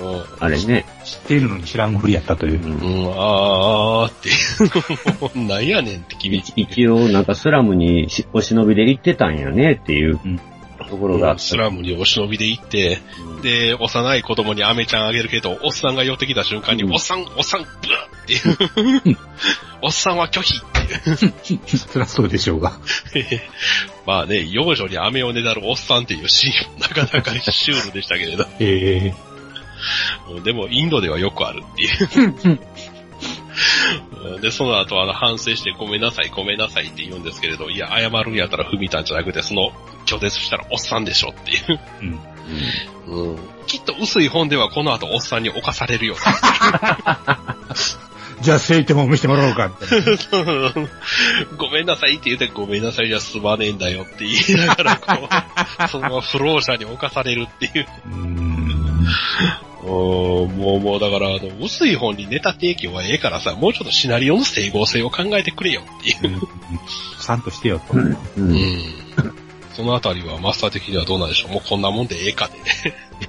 [0.00, 0.84] うんあれね。
[1.04, 2.66] 知っているのに知らんふりやったというう。
[2.66, 5.20] んうん、あーっていう。
[5.20, 6.38] もう何やねんって君。
[6.38, 10.40] 一一応、なんかスラムにしお忍びで行ってたんやねっていううん
[10.88, 11.42] ところがあった。
[11.42, 13.00] スラムにお忍びで行って、
[13.42, 18.32] で、幼い子供にアメちゃんあげるけど、おっさんが寄ってきた瞬間に、うんおっさん、おっさん、ブーって
[19.10, 19.18] いう。
[19.82, 20.60] おっさんは拒否っ
[21.42, 21.68] ていう。
[21.76, 22.78] そりゃそうでしょうが。
[24.06, 28.46] まあね、幼女に飴をねだるおっさんっていうシーンもなかなかシュールでしたけれど。
[28.60, 29.34] ええ
[30.42, 32.58] でも、インドではよくあるっていう。
[34.40, 39.72] で、その後、あの、反省してごめんなさい、ごめんなさいって言うんですけれど、いや、謝るんやったら踏みたんじゃなくて、その、
[40.06, 41.80] 拒絶したらおっさんでしょっていう。
[43.08, 43.32] うん。
[43.32, 43.38] うん。
[43.66, 46.16] きっと薄い本ではこの後おっさんに侵されるよ
[48.40, 49.86] じゃあ、聖手も見せてもらおうかって。
[49.86, 50.02] な。
[51.56, 55.28] ごめんなさいって言って、ごめんなさいじゃ済まねえんだよって言いながら、こ
[55.84, 57.86] う、そのまま不老者に侵されるっていう。
[58.06, 58.10] う
[59.84, 66.40] もうもうだから、あの、薄い本にネタ提供はええからさ、もうちょっとシナリオの整合性を考えてくれよっていう。
[67.20, 67.94] ちゃんとしてよと。
[67.94, 68.16] うん。
[68.36, 68.56] うん。
[68.56, 69.04] い
[69.74, 72.64] そのあたりはマスター的にはどうなんでしょうもうこんなもんでええかで、ね。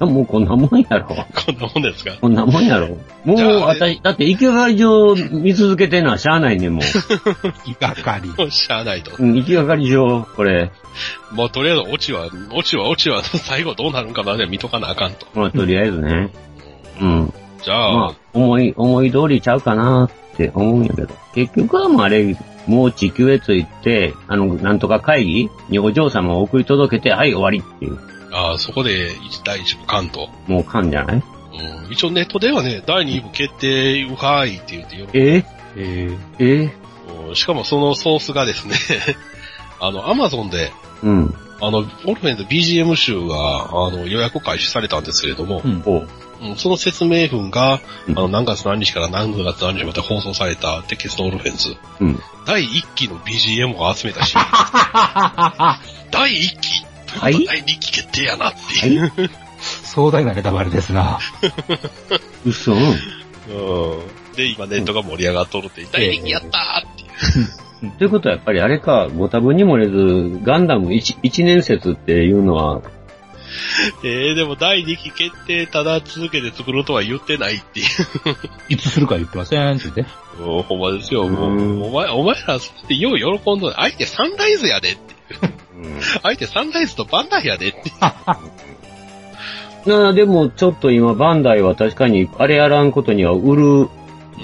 [0.00, 1.06] や、もうこんなもんやろ。
[1.34, 2.12] こんなもんですか？
[2.20, 2.98] こんなもんやろ。
[3.24, 6.84] もう私、だって、行き上がり上見続けてんのはしゃあないねん、もい
[7.80, 8.50] がかり。
[8.50, 9.12] しゃあないと。
[9.18, 9.22] う。
[9.22, 10.70] うん、行き上がり上、これ、
[11.32, 15.26] もうとりあえずオチは、オチはオチは最後どうなるんかなで見とかなあかんと。
[15.34, 16.30] まあ、とりあえずね。
[17.00, 17.32] うん。
[17.62, 21.08] じゃあ、まあ、思い、思い通りちゃうかなって思うんやけど。
[21.34, 27.98] 結局はもうあれ、もう地球へ着いて、あの、なんとか会議にお嬢様を送り届けて、はい、終わりっていう。
[28.36, 30.28] ああそこで一第一部関東。
[30.46, 31.22] もう勘じゃない？
[31.86, 35.44] うん、一応ネットではね、第2部決定、うはーいって言ってよえ？
[35.76, 36.72] えええ？
[37.28, 38.74] うんしかもそのソースがですね、
[39.80, 40.70] あの、アマゾンで、
[41.02, 41.34] うん。
[41.60, 46.08] あの、オルフェンズ BGM 集が、あの、予約開始されたんですけれども、うんおう。
[46.42, 51.76] うんその説明文が、うんあの、何月何日から何月何日まで放送された鉄血のオルフェンズ。
[52.00, 52.20] うん。
[52.46, 55.80] 第1期の BGM を集めたシリーズ。
[56.12, 56.85] 第1期と
[57.18, 59.06] はいいうことは第2期決定やなっていう。
[59.06, 59.30] ー、
[59.84, 61.18] 壮大なネタバレですな。
[62.44, 62.80] 嘘うん。
[62.80, 62.96] うん
[64.36, 67.90] で、今ネットが盛り上がっとるって、第2期やったーっていう。
[67.98, 72.82] ということはやっぱりあれか、ご多分に漏れず、ガンダム一一年説っていうのは、
[74.04, 77.86] えー、でも第2期決定ただ続けて作るとは言ってないっていう。
[78.68, 80.42] いつするか言ってませんって言って。
[80.42, 81.28] もうほんまですよ。
[81.28, 83.74] もうお前、お前ら、よう喜んどる。
[83.76, 85.15] 相手サンライズやでって。
[86.22, 87.92] 相手サンライズとバンダイやでって。
[89.90, 93.88] なあ、でもちょっと今バンダイは確かにあれやらんことには売る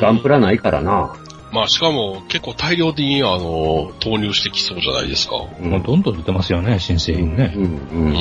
[0.00, 1.16] ガンプラないからな。
[1.52, 5.36] まあ、しかも結構大量に、あの、投入してきそうじゃないですか。
[5.60, 7.52] うんもうどんどん出てますよね、新製品ね。
[7.54, 8.08] うん、ううん。
[8.10, 8.14] ん。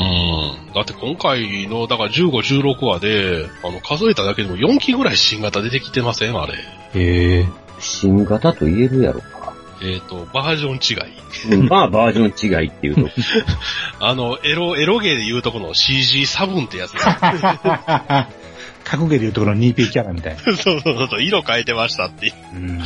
[0.76, 2.30] だって今回の、だから15、
[2.62, 6.56] 16話で、あの、数えただけでも4機ぐらい新型出てきてませんあれ。
[6.94, 7.46] へえ。
[7.80, 9.41] 新型と言えるやろか。
[9.84, 11.60] えっ、と、バージョン違い。
[11.60, 13.10] うんまあ、バージョン違いっていうと。
[14.00, 16.94] あの、エロ、エロゲーで言うとこの CG サブンってやつ。
[18.84, 20.40] 格ゲーでいうところの 2P キャラみたいな。
[20.44, 22.34] そうそうそう、色変えてましたっていう。
[22.56, 22.82] うん。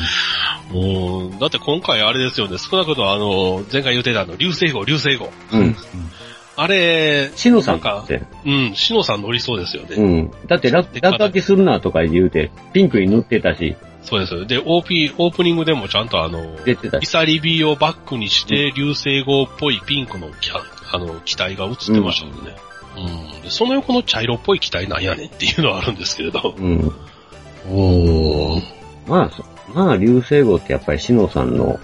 [0.71, 5.31] もう、だって今回あれですよね、少なくともあの、前回言ってたあの、流星号、流星号。
[5.51, 5.75] うん。
[6.57, 8.05] あれ、しのさんか。
[8.45, 9.95] うん、しのさん乗りそうですよね。
[9.95, 10.31] うん。
[10.47, 14.45] だって落、落書きするなとか言うて、ピンクに塗ってたし、そうですよ。
[14.45, 17.03] で、OP、オープニングでもちゃんとあの、出てたし。
[17.03, 20.59] イサリビをバックにして、流星号っぽいピンクのキャ
[20.93, 22.55] あの、機体が映ってましたよね。
[22.97, 23.41] うん。
[23.41, 26.55] でその横の茶色っぽい機体なんやねんっていうのはあるんですけれど。
[26.57, 26.91] うん。
[27.69, 28.61] おー。
[29.07, 31.79] まあ、そまあ、流星号ってやっぱりしのさんの、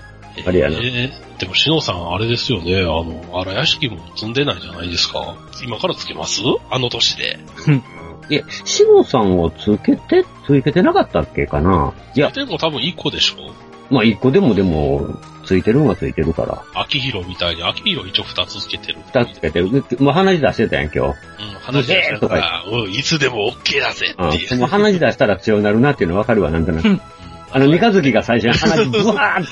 [0.46, 2.82] あれやなえーでも、しのさん、あれですよね。
[2.82, 5.36] あの、荒屋敷も積んでないじゃないですか。
[5.64, 6.42] 今からつけます？
[6.70, 7.40] あの年で。
[8.30, 11.94] え、しのさんをつけて、つけてなかったっけかな？
[12.16, 13.54] いや、でも多分1個でしょ
[13.90, 16.64] まあ一個でもでも、ついてるんはついてるから。
[16.76, 19.00] 秋広みたいに、秋広一応2つつけてる。
[19.08, 19.84] 二つつけてる。
[19.90, 21.00] でもう鼻血出してたやん、今日。
[21.00, 21.14] うん、
[21.60, 24.54] 話しえーとから、うん、いつでも OK だぜっていう。
[24.54, 24.60] うん。
[24.60, 26.88] もう鼻血出したら強くなるなっていうのわかるわ、なんとなく。
[27.54, 29.50] あの、三日月が最初に 鼻血ブワーって、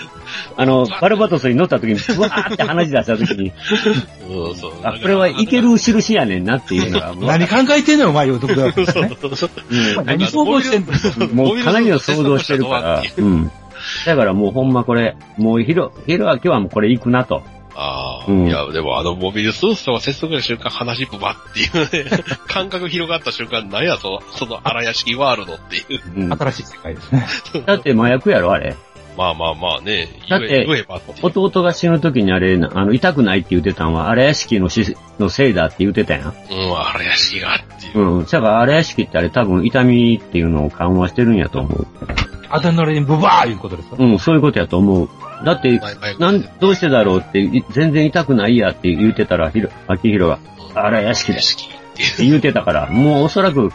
[0.58, 3.52] あの、バルバトスに乗った時に ブワーって鼻血出した時に、
[4.30, 4.72] うん、そう。
[4.84, 9.12] あ、これはいける印やねんなっていうのが、 何考えてんのよ、お前言うとくだけですね。
[9.22, 10.86] そうそううん何想像してん
[11.20, 11.28] の？
[11.46, 13.52] もうかなりの想像してるから、うん。
[14.06, 17.44] だからもうほんまこれ、もうひろ、ひろあきはもうこれ行くなと。
[17.82, 26.02] ああ、うんいや、でもあの、モビルスーツと接続した瞬間、話ブバっていうね、 感覚広がった瞬間、なんや、その、その荒屋敷ワールドっていう。
[26.18, 26.34] うん。
[26.34, 27.26] 新しい世界ですね。
[27.66, 28.76] だって麻薬やろ、あれ。
[29.18, 30.66] まあまあまあね、だって
[31.22, 36.28] 弟が死ぬ時にあれ、あの、痛くないって言ってたんは、荒屋敷のしのせいだって言ってたやん。
[36.28, 38.00] うん、荒屋敷がっていう。
[38.00, 38.26] うん。
[38.26, 41.88] だから荒屋敷ってあれ多分痛みっていうのを緩和してるんやと思う。
[42.50, 45.10] アドレナリンブバーいうことですかうん、そういうことやと思う。
[45.46, 45.80] だって、
[46.20, 50.40] なん、どうしてだろうって、い全然痛くないやって言ってたら、ひろ、秋広が、
[50.74, 53.72] 荒屋敷だ屋敷って言ってたから、もうおそらく、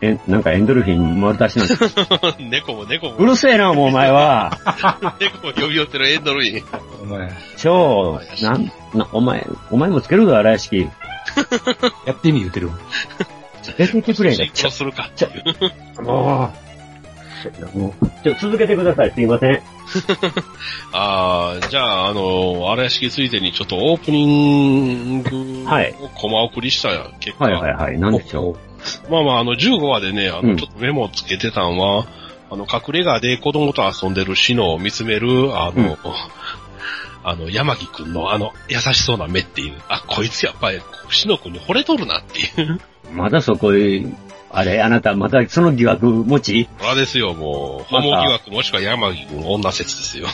[0.00, 1.74] え、なんかエンドルフィン丸出しなんだ。
[1.74, 2.48] いう。
[2.48, 4.56] 猫も猫も、うるせえな、もうお前は。
[5.20, 6.64] 猫も呼び寄ってるエンドルイン。
[7.02, 10.88] お前、超、なん、な、お前、お前もつけるぞ、荒屋敷。
[12.06, 12.70] やってみ言うてる。
[13.76, 15.32] 出てきてくれんだシンクロするかっていう。
[18.22, 19.62] ちょ、続けてください、すいません。
[20.92, 28.56] ああ、じゃあ、あの、荒屋敷ついでにちょっとオープニングはいをコマ送りした結果、はいはいはい、なんでしょ
[29.10, 32.06] まあまあ、あの、15話でね、あの、うんちょっとメモをつけてたんは、
[32.50, 35.96] あの、隠れ家で子供と遊んでるシノを見つめる、あの、うん
[37.24, 42.74] あの、山木くんのあの、優しそうな目っていう、あ、こいつやっぱり、シノくんに惚れとるなっていう。
[42.74, 42.80] う。
[43.12, 44.02] まだそこへ、
[44.50, 46.68] あれ、あなた、まだその疑惑持ち？
[46.80, 50.26] あれですよ、もう、ホモ疑惑もしくは山木くん女説ですよ。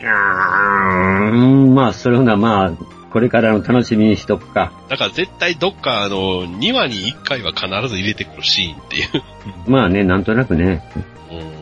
[0.00, 2.72] うーん、まあ、それほな、まあ、
[3.10, 4.72] これからの楽しみにしとくか。
[4.88, 9.22] だから絶対どっかあの、2話に1回は必ず入れてくるシーンっていう。
[9.66, 11.04] まあね、なんとなくね、うん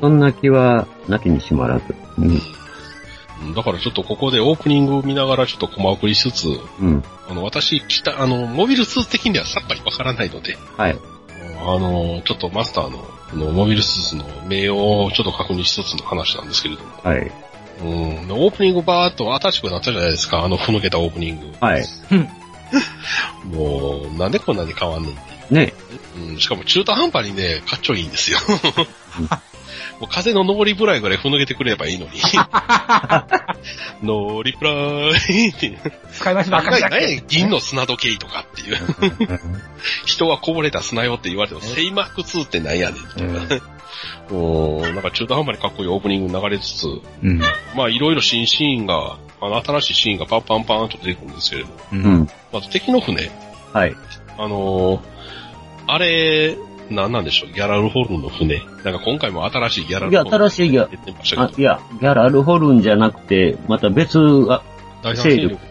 [0.00, 1.94] そんな気は、なきにしもあらず。
[2.18, 3.54] うん。
[3.54, 6.48] だからちょっとここでオープニングを見ながらちょっとコマ送りしつつ、
[6.80, 7.02] うん。
[7.28, 10.98] あの、私、来た、あの、モビルスーツ的にはさっぱりわからないので、はい。
[11.60, 17.30] あの、ちょっとマスターの、あのモビルスーツの名誉をちょっと確認しつつの話なんですけれども、はい。
[17.80, 21.52] うん、でオープニングバーっと新しくなったじゃないですか、あの、ふぬけたオープニング。
[21.60, 21.84] はい。
[23.44, 25.14] もう、なんでこんなに変わんねんっ
[25.48, 25.72] てね。
[26.16, 28.38] うん、しかも中途半端にね、かっちょいいんですよ。
[30.00, 32.10] もう風の上りぐらいぐらいふぬけてくれればいいのに。
[34.02, 35.78] ノーリプライっていう。
[36.12, 39.40] 使い回しばっかりだ何や銀の砂時計とかっていう。
[40.06, 43.78] 人はこぼれた砂よって言われても、セイマーク2ってなんやねんとか。
[44.30, 46.86] もう、なんか中途半端にかっこいいオープニング流れつつ、
[47.22, 47.40] うん。
[47.74, 51.96] まあいろいろ新シーンが、あの新しいシーンがパンパンパンと出てくるんですけれど、う。
[51.96, 52.28] うんん。
[52.52, 53.30] まず敵の船、
[53.72, 53.96] はい。
[54.36, 55.18] あのー
[55.90, 56.54] あれ、
[56.90, 58.60] なんなんでしょう、ギャラルホルンの船。
[58.84, 64.62] なんか今回も新しいギャラいや、ルホルン新しいギャ出てましたけ、ど、あいや、ギャラルホルンじゃなくて、また別、あ、
[65.14, 65.54] 勢力。
[65.54, 65.68] うん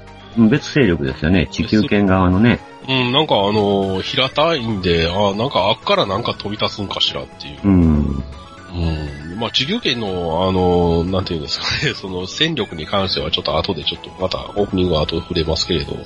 [0.49, 1.47] 別勢力ですよね。
[1.51, 2.59] 地球圏側のね。
[2.87, 7.59] うん、なんかあのー平たいんで、あなんかあっからなんか飛び立つんかしらっていう。
[7.63, 8.23] うん。
[8.71, 9.39] うん。
[9.39, 15.97] まあ、地球圏の、あの、なんていうんですかね、 その戦力に関してはちょっと後でちょっとまたオープニングは後で触れますけれど、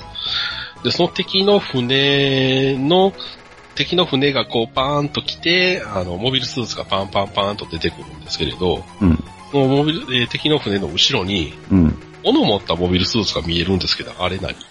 [0.83, 3.13] で、その敵の船の、
[3.75, 9.23] 敵の船がこうパーンと来て、あの、モビルスーツがパンパンパンと出てくるんですけれど、うん。
[9.51, 11.97] そのモビル、えー敵の船の後ろに、うん。
[12.23, 14.65] 斧持ったモビルスーツが見えるんですけど、あれ何ってい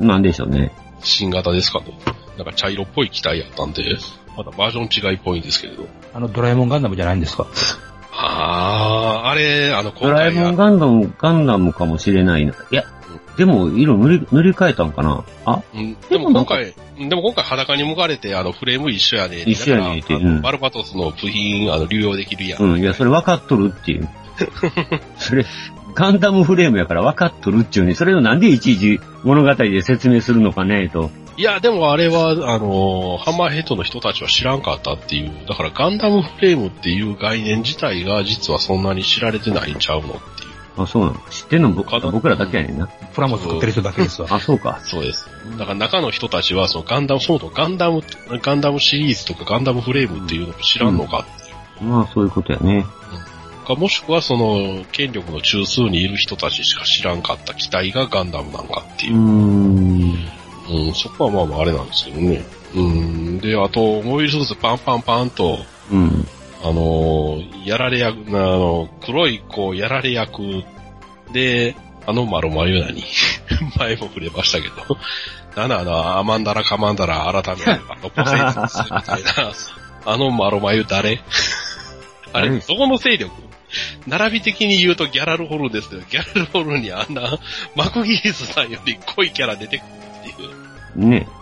[0.00, 0.06] う。
[0.06, 0.72] なんでしょうね。
[1.00, 1.92] 新型ですかと。
[2.38, 3.82] なんか茶色っぽい機体やったんで、
[4.36, 5.86] まだバージョン違いっぽいんですけれど。
[6.14, 7.46] あの、ドラえもんガンダムじゃないんですか？
[8.14, 12.54] あー、あれ、あの、ドラえもんガンダム、ガンダムかもしれないな。
[12.70, 12.84] いや、
[13.36, 15.24] でも、色塗り、塗り替えたんかな？
[15.44, 15.62] あ？
[15.74, 19.42] うんでも今回、でも今回裸に向かれて、あの、フレーム一緒やね。
[19.42, 22.62] 一緒やねってうんバルバトスの部品、あの、流用できるやん。
[22.62, 24.08] うん、いや、それ分かっとるっていう。
[25.18, 25.44] それ、
[25.94, 31.10] ガンダムフレームやから分かっとるっちゅうに、それをなんでいちいち物語で説明するのかね、と。
[31.36, 35.32] いや、でもあれは、あの、ハンマーヘッドの人たちは知らんかったっていう。
[35.48, 40.51] だからガンダムフレームっていう概念自体が実はそんなに知られてないんちゃうのっていう。
[40.76, 41.70] あ、そうなの知ってんの？
[41.72, 42.86] 僕僕らだけやねんな。
[42.86, 44.28] プラモ作ってる人だけですわ。
[44.30, 44.80] あ、そうか。
[44.82, 45.28] そうです。
[45.58, 48.02] だから中の人たちは、そのガンダム、そうとガンダム、
[48.42, 51.50] ガンダムシリーズとかガンダムフレームっていうのを知らんのかって
[51.84, 51.90] いう。
[51.90, 52.86] まあ、そういうことやね。
[53.66, 59.16] かもしくはその、権力の中枢にいる人たちしか知らんかった機体がガンダムなんかっていうう。
[59.16, 60.28] ーん。
[60.68, 62.44] うん、そこはまあまああれなんですけどね。
[62.74, 65.58] うん、で、あと、モビルスーツパンパンパンと、
[65.90, 66.26] うん。
[66.62, 70.64] あのーやられ役、あの、黒い子やられ役
[71.32, 73.04] で、あのマロマユナに、
[73.78, 74.98] 前も触れましたけど、
[75.56, 79.52] なんだあの、アマンダラカマンダラ改め、あの、ポセイみたいな、
[80.04, 81.20] あのマロマユ誰？
[82.32, 83.30] あれ、どこの勢力
[84.06, 87.38] 並び的に言うとギャラルホルンですけど、ギャラルホルンにあんな、
[87.74, 89.86] マクギリスさんより濃いキャラ出てくる
[90.32, 91.08] っていう。
[91.08, 91.20] ね。
[91.20, 91.41] も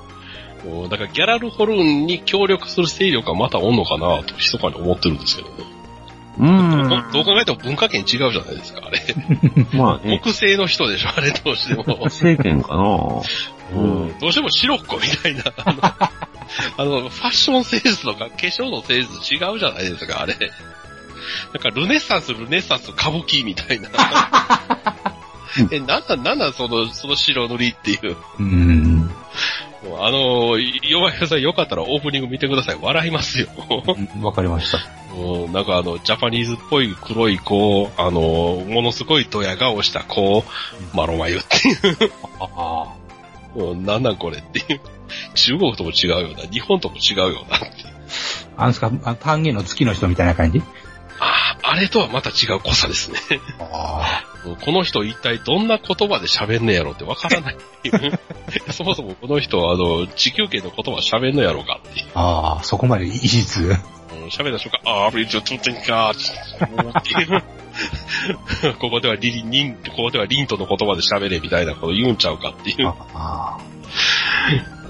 [0.65, 5.55] うだからギャラルホルンに協力する勢力はまたおんのかなと、密かに思ってるんですけどね。
[6.39, 7.13] うーん。
[7.13, 9.01] どう考えても文化圏違うじゃないですか、あれ。
[9.73, 10.21] まあね。
[10.23, 11.85] 木製の人でしょ、あれどうしても。
[12.05, 12.83] 政権かな
[13.73, 15.45] うんどうしても白っ子みたいな、
[16.77, 20.35] あの、あのファッションセンスとか化粧のセンス違うじゃないですか、あれ。
[21.53, 23.89] なんかルネッサンス、ルネッサンス、歌舞伎みたいな。
[25.71, 28.17] え、なんなん、なんなんその、その白塗りっていう。
[28.39, 29.11] うん。
[29.83, 32.79] あの、弱いさんよかったらオープニング見てください。
[32.81, 33.49] 笑いますよ。
[34.21, 34.79] わかりました。
[35.53, 40.45] なんかあの、ジャパニーズっぽい黒い子、あの、ものすごいドヤ顔した子、
[40.95, 42.13] マロマユっていう。
[42.41, 42.95] あ
[43.55, 44.81] もうなんなんこれっていう。
[45.35, 47.73] 中国とも違うよな、日本とも違うよなっていう。
[48.57, 48.65] あ。
[48.65, 50.63] あんですか、あ単元の月の人みたいな感じ？
[51.21, 53.19] ああ、あれとはまた違う濃さですね。
[54.65, 57.57] この人一体どんな言葉で喋んねやろってわからない。
[58.73, 62.07] そもそもこの人はあの、地球圏の言葉喋んのやろうかっていう。
[62.15, 62.21] あ。
[62.21, 63.63] ああ、そこまでいいつ。
[63.63, 63.79] うん
[64.31, 67.43] 喋った瞬間、あー、ビーチョトゥテンカー。
[68.79, 72.89] ここではリン、リン、ここではリンとの言葉で喋れみたいなこと言うんちゃうかっていう。
[72.89, 73.59] ああ。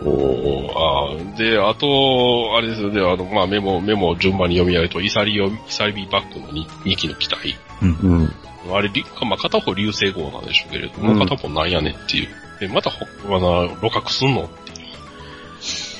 [0.05, 7.57] おーあーで、あと、あれですよね、あの、まあ、メモ、メモを順番に読み上げると、イサリオ、イサリビバックの 2, 2機の機体。
[7.83, 8.33] うん。
[8.73, 12.29] あれ、りまあ、片方流星号なんでしょうけれども、うん片方なんやねんっていう。
[12.61, 14.79] で、またほ、あの、露獲すんのっていう。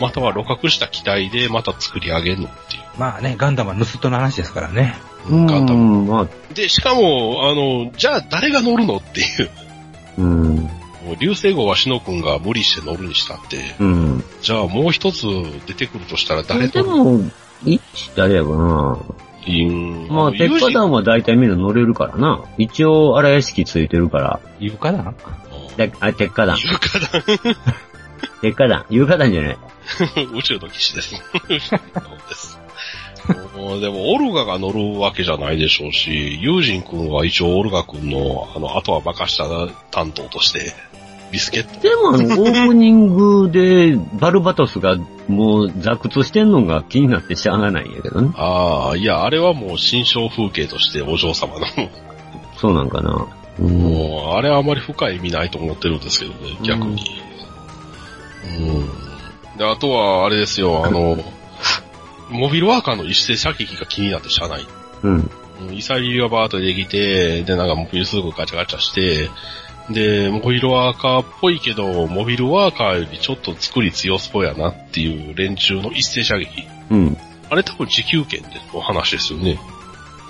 [0.01, 2.83] または露獲した機体でまた作り上げんのっていう。
[2.99, 4.95] まあね、ガンダムは盗人の話ですからね。
[5.29, 5.47] うん。
[5.47, 9.51] ガンダムまあ、で、しかも、あの、じゃあ誰が乗るのっていう。
[10.19, 10.50] うん。
[11.11, 14.25] もう流星号はシノ君が無理して乗るにしたって、うん。
[14.43, 15.27] じゃあもう一つ
[15.67, 17.29] 出てくるとしたら誰でとも、
[17.65, 17.81] 一
[18.15, 18.99] 誰やかな。
[20.09, 22.45] まあ、鉄火弾は大体みんな乗れるからな。
[22.59, 24.41] 一応、荒屋敷ついてるから。
[24.61, 25.15] 床だな。
[25.77, 26.57] であ、鉄火弾。
[26.59, 27.23] 有価団
[28.43, 28.87] 鉄火弾。
[28.89, 29.59] 有火弾じゃない。
[30.33, 31.15] 宇宙の騎士 です。
[33.81, 39.45] でも、オルガが乗るわけじゃないでしょうし、ユージン君は一応オルガ君の、あの、あとは任した
[39.91, 40.73] 担当として、
[41.31, 41.81] ビスケット。
[41.81, 44.97] でもあの、オープニングで、バルバトスが
[45.29, 48.33] もう座屈してんのが気になってしゃあがないんやけどね。
[48.37, 51.67] ああ、いや、あれはもう新象風景としてお嬢様の、
[52.57, 53.27] そうなんかな。
[53.59, 53.79] うん。
[53.79, 57.03] もう、あれはあまり深い意味ないと思ってるんですけどね、逆に。
[58.59, 59.59] うん。
[59.59, 61.19] で、あとは、あれですよ、あの、
[62.31, 64.67] モビルワーカーの一斉射撃が気になってしゃあない。
[65.03, 65.13] うん。
[65.13, 65.31] うん
[65.75, 69.29] イサリリがバーッと出てきて、で、なんかモビルスーツガチャガチャして、
[69.91, 76.67] で、モビルワーカーっぽいけど、モビルワーカーよりちょっと作り強そうやなっていう連中の一斉射撃。
[76.91, 77.17] うん。
[77.51, 79.59] あれ多分地球圏での話ですよね。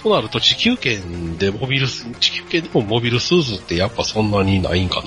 [0.03, 5.03] となると地球圏でモビルス、地球圏でもモビルスーツってやっぱそんなにないんか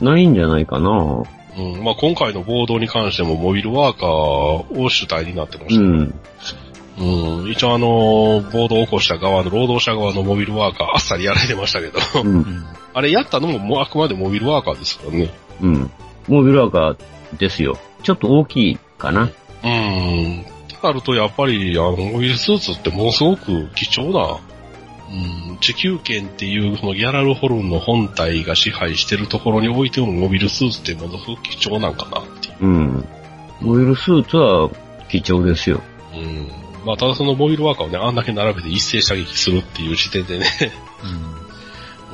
[0.00, 0.12] な。
[0.12, 0.90] ないんじゃないかな。
[1.58, 5.80] うん、まあ今回の暴動に関してもモビルワーカーを主体になってまうした。
[5.80, 6.14] ん。
[6.98, 12.64] うん、一応あの、暴動を起こした側の労働者側のモビルワーカーあっさりやられてましたけど、うん。
[12.94, 15.30] あれやったのももうあくまでモビルワーカーですからね。
[15.60, 15.90] うん。
[16.28, 17.78] モビルワーカーですよ。
[18.02, 19.30] ちょっと大きいかな。
[19.62, 20.46] うん。
[20.80, 24.38] となるとやっぱりあのモビルスーツってものすごく貴重な、
[25.50, 32.54] うん、地球圏っていうこのギャラルホルンの本体が支配してるところにおいてもモビルスーツってものすごく貴重なんかなっていう。
[32.60, 33.08] うん。
[33.60, 34.70] モビルスーツは
[35.08, 35.80] 貴重ですよ。
[36.14, 36.65] うん。
[36.86, 40.46] まあただそのモビルワーカーをね、あんだけ並べて一斉射撃するっていう時点でね、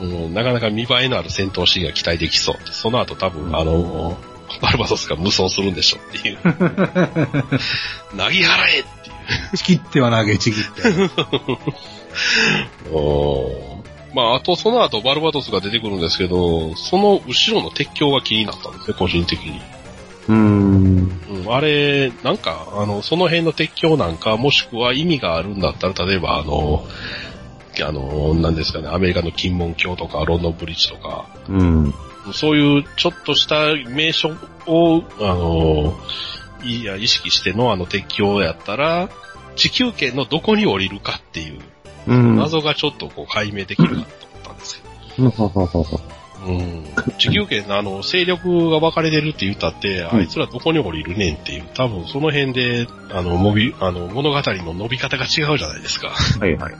[0.01, 2.57] うん、 なかなか見栄えのある戦闘シーンが期待できそう。
[2.71, 4.17] その後多分、あの、
[4.63, 6.39] バルバトスが無双するんでしょっていう。
[6.43, 6.63] 投げ払
[8.77, 9.13] えってい
[9.53, 9.57] う。
[9.59, 10.71] ちきっては投げ、ちぎって。
[12.91, 13.83] お ー
[14.15, 19.61] まあ、あとその後バルバトスが出てくるんですけど、その後ろの鉄橋が気になったんですね、個人的に。
[20.29, 21.21] うーん。
[21.45, 26.87] うん、あれ、なんか、あの、その辺の鉄橋なんか、もしくは意味があるんだったら、例えばあの、
[27.81, 31.95] あの、なんですかね、アメリカの金門橋とか、ロンドンブリッジとか、うん。
[32.33, 35.99] そういうちょっとした名所を、あの、
[36.63, 39.09] いや、意識してのあの鉄橋やったら、
[39.57, 41.61] 地球圏のどこに降りるかっていう
[42.07, 42.37] うん。
[42.37, 44.83] 謎がちょっとこう解明できるなと思ったんです
[45.17, 45.31] けど。
[45.31, 46.01] ほほほほ
[46.47, 46.85] うん。
[47.19, 56.09] 地球圏のあの、勢力が分かれてるって言ったって、あいつらどこに降りるねんっていう、多分その辺で、あの、もび、あの、物語の伸び方が違うじゃないですか。
[56.09, 56.75] はいはい。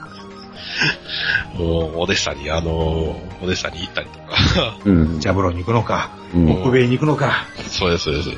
[1.57, 4.77] もう、オデッサに、あの、オデッサに行ったりとか。
[4.85, 5.19] うん。
[5.19, 7.45] ジャブロに行くのか、うん北米に行くのか。
[7.67, 8.29] そうです、そうです。
[8.29, 8.35] うん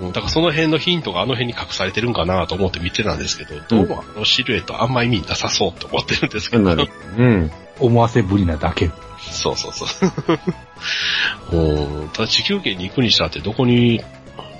[0.00, 6.64] だからその辺のヒントがあの辺に隠されてるんかなと思って見てたんですけど、どうもあのシルエットあんま意味なさそうと思ってるんですけど。
[6.64, 8.90] なるね思わせぶりなだけ。
[9.30, 10.38] そうそうそう。
[11.56, 14.02] うんただ地球圏に行くにしたってどこに、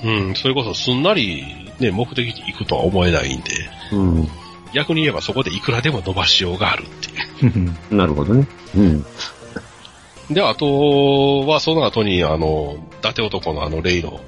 [0.03, 3.51] うん、それこそすんなりね、目的に行くとは思えないんで、
[3.93, 4.29] うん。
[4.73, 6.87] 逆に言えばそこでいくらでも伸ばしようがあるっ
[7.41, 7.75] ていう。
[7.95, 8.47] なるほどね。
[8.77, 9.07] うん。
[10.31, 14.21] で、あとは、その後に、あの、伊達男のあの、レイの、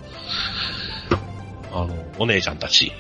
[1.73, 2.93] あの、お姉ちゃんたち、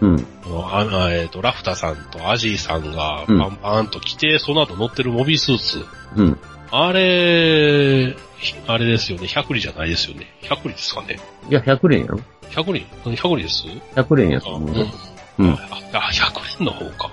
[0.00, 0.26] うん。
[0.46, 5.84] あえっ、と、ラフタさんとアジーさんがうんパンパンと来て、その後乗ってるモビースーツ。
[6.16, 6.38] うん。
[6.72, 9.26] あれ、ひあれですよね。
[9.26, 10.26] 100里じゃないですよね。
[10.42, 11.18] 100里ですかね。
[11.48, 13.64] いや、100連やろ100里 ?100 里です
[13.94, 14.72] ？100連やとあ、思うう
[15.42, 15.46] ん。
[15.46, 15.54] うん。
[15.54, 15.58] あ、
[15.94, 17.10] あ100連の方か。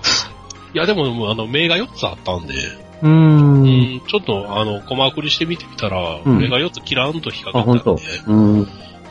[0.74, 2.54] いや、でも、あの、目が4つあったんで、
[3.00, 3.62] うん
[3.96, 8.32] ん、ちょっと、あの、コマ送りしてみてみたら、うん目が4つキラーンと引っかあ、ほんとかったんで、。
[8.32, 8.62] うん。
[8.62, 8.68] ま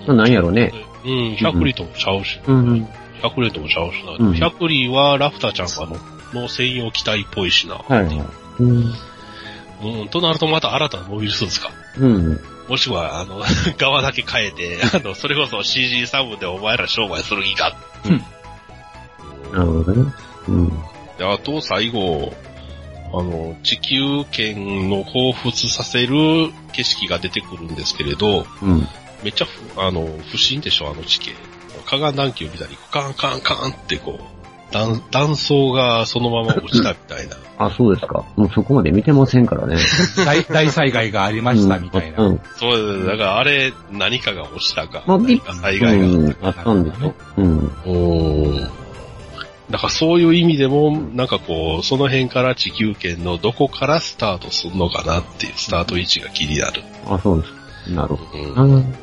[0.07, 0.73] あ、なんやろね。
[1.05, 2.87] うん、100里ともちゃうし、うん。
[3.21, 4.11] 100里ともちゃうしな。
[4.19, 5.97] うん100里はラフターちゃんが
[6.33, 7.75] の、の専用機体っぽいしな。
[7.75, 8.25] はいはい。
[8.59, 8.93] うん。
[9.83, 11.71] うん、となるとまた新たなモビルスーツか。
[11.97, 12.39] うん。
[12.67, 13.41] もしくは、あの、
[13.77, 17.75] 側だけ変えて、あの、それこそ CG サブでお前ら商売する気か。
[19.53, 20.13] なるほどね。
[20.47, 20.69] うん。
[21.17, 22.33] であと、最後、
[23.13, 28.87] あの、地球圏の彷彿させる景色が出てくるんですけれど、うん。
[29.23, 31.33] めっちゃふ、あの、不審でしょ、あの地形。
[31.85, 34.36] 河岸暖気を見たり、カンカンカンってこう、
[34.71, 37.35] 断断層がそのまま落ちたみたいな。
[37.57, 38.25] あ、そうですか。
[38.35, 39.77] もうそこまで見てませんからね。
[40.25, 42.23] 大大災害がありましたみたいな。
[42.23, 42.41] うん。
[42.55, 43.05] そうです。
[43.05, 46.05] だからあれ、何かが落ちたか、まあ何か災害が。
[46.05, 46.37] うん。
[46.41, 47.13] あったんでしょ。
[47.37, 47.71] うん。
[47.85, 48.69] おー
[49.69, 56.83] だからそういう意味でも、なんかこう、その辺から地球圏のどこからスタートするのかなっていうスタート位置が気になる。
[57.05, 57.91] あ、そうです。
[57.91, 58.63] なるほうんど。
[58.63, 58.95] うん。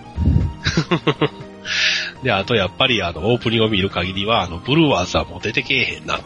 [2.22, 6.24] で、あとやっぱりあの、オープニングを見る限りは、あの、ブルワーズはもう出てけえへんなって。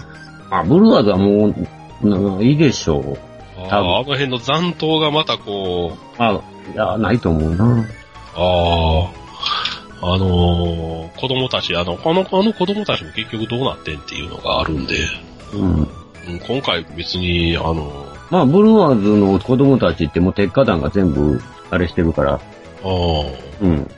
[0.50, 3.18] あ、ブルワーズはもう、ないいでしょう。
[3.60, 6.40] あーあの辺の残党がまたこう、あ、
[6.72, 7.84] いや、ないと思うな。
[8.34, 9.10] あ
[10.00, 14.94] あ、あのー子供たち、あの、この、あの子供たちも結局どうなってんっていうのがあるんで、
[15.52, 15.62] うん。
[15.62, 15.88] うん
[16.46, 22.34] 今回別に、あの、まあ、ブルワーズの子供たちってもう鉄火団が全部、あれしてるから。
[22.34, 22.40] ああ、
[23.62, 23.90] うん。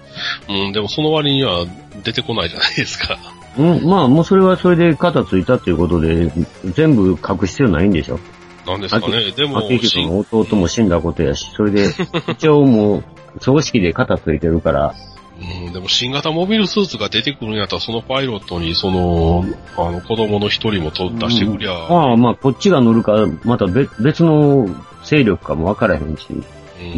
[0.48, 1.66] うん、でもその割には
[2.02, 3.18] 出てこないじゃないですか。
[3.58, 6.30] うん、まあ、もうそれはそれで肩ついたっていうことで、
[6.64, 8.18] 全部隠す必要ないんでしょ。
[8.66, 9.32] なんですかね。
[9.32, 11.88] でも、明の弟も死んだことやし、それで、
[12.28, 13.04] 一応もう、
[13.40, 14.94] 葬式で肩ついてるから、
[15.40, 19.44] うん、でも新型モビルスーツが出てくるんやったら、そのパイロットに、その、
[19.76, 24.68] あの、子供の一人もと出してくりゃ、まあまあ、こっちが乗るか、また別別の
[25.02, 26.44] 勢力かもわからへんし、う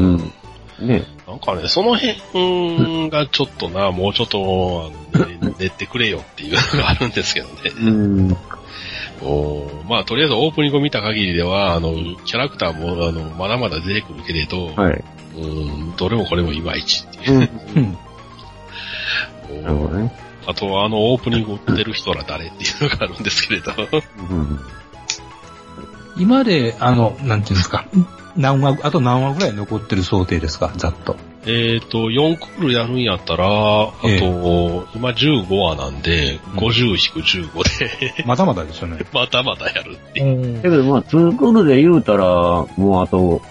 [0.00, 0.32] うんん。
[0.86, 1.04] ね。
[1.26, 7.54] なんかね、その辺がちょっとな、もうちょっと、あのね練ってくれよっていうのがあるんですけどね。
[7.80, 8.36] うん。
[9.22, 15.04] おーまあ、とりあえずオープニングを見た限りでは、あの、キャラクターも、あの、まだまだ出てくるけれど、はい。
[15.36, 17.38] うん、どれもこれもいまいちっていう。
[19.62, 20.12] なるほどね。
[20.46, 23.72] あとは、あの、オープニングを売ってる人ら誰っていうのがあるんですけれど。
[24.30, 24.60] うん。
[26.16, 27.86] 今で、あの、なんていうんですか、
[28.36, 31.16] 何話、あと何話ぐらい残ってる想定ですか、ざっと。
[31.44, 33.48] えっと、4クールやるんやったら、あ
[33.92, 34.18] と、え
[34.94, 38.98] 今15話なんで、50-15で、 まだまだですよね。
[39.12, 40.62] またまたやるっていう。
[40.62, 43.42] だけどまあ、ツークールで言うたら、もうあと、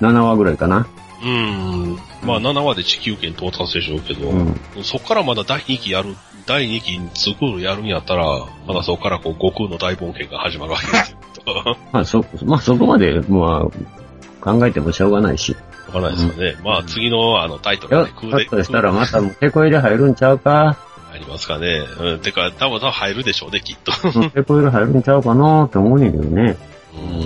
[0.00, 0.86] 7話ぐらいかな。
[1.24, 1.98] うん。
[2.22, 4.60] まあ、7話で地球圏到達でしょうけど、うん。
[4.82, 6.16] そっからまだ第2期やる、
[6.46, 8.26] 第2期2クールやるんやったら、
[8.66, 11.18] まだそこからこう、悟空の大冒険が始まるわけですよ。
[11.92, 14.05] まあそ、まあそこまで、まあ、
[14.46, 15.56] 考えてもしょうがないし。
[15.88, 16.56] わかんないですかね。
[16.62, 20.76] まあ、次のあのタイトルでひょっとしたらまた、テこ入れ入るんちゃうか
[21.10, 21.82] 入りますかね。
[21.98, 22.20] うん。
[22.20, 23.92] てか、多分多分入るでしょうね、きっと。
[24.30, 26.56] テこ入れ入るんちゃうかなって思うねんけどね。
[26.94, 27.20] うん。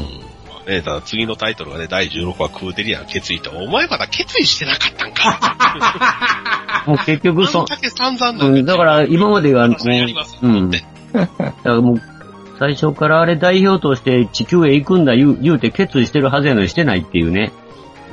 [0.48, 10.70] まあね、ただ次のタイトルがね、第16話クーデリアン決意と、お前まだ決意してなかったんか もう結局そあん、だけ散々なうん、だから今までは、もう、やりますうん。
[10.70, 12.09] だからもう、
[12.61, 17.52] 最初からあれ代表として地球へ行くんだ言う言うて決意してるはずやのにしてないっていうね。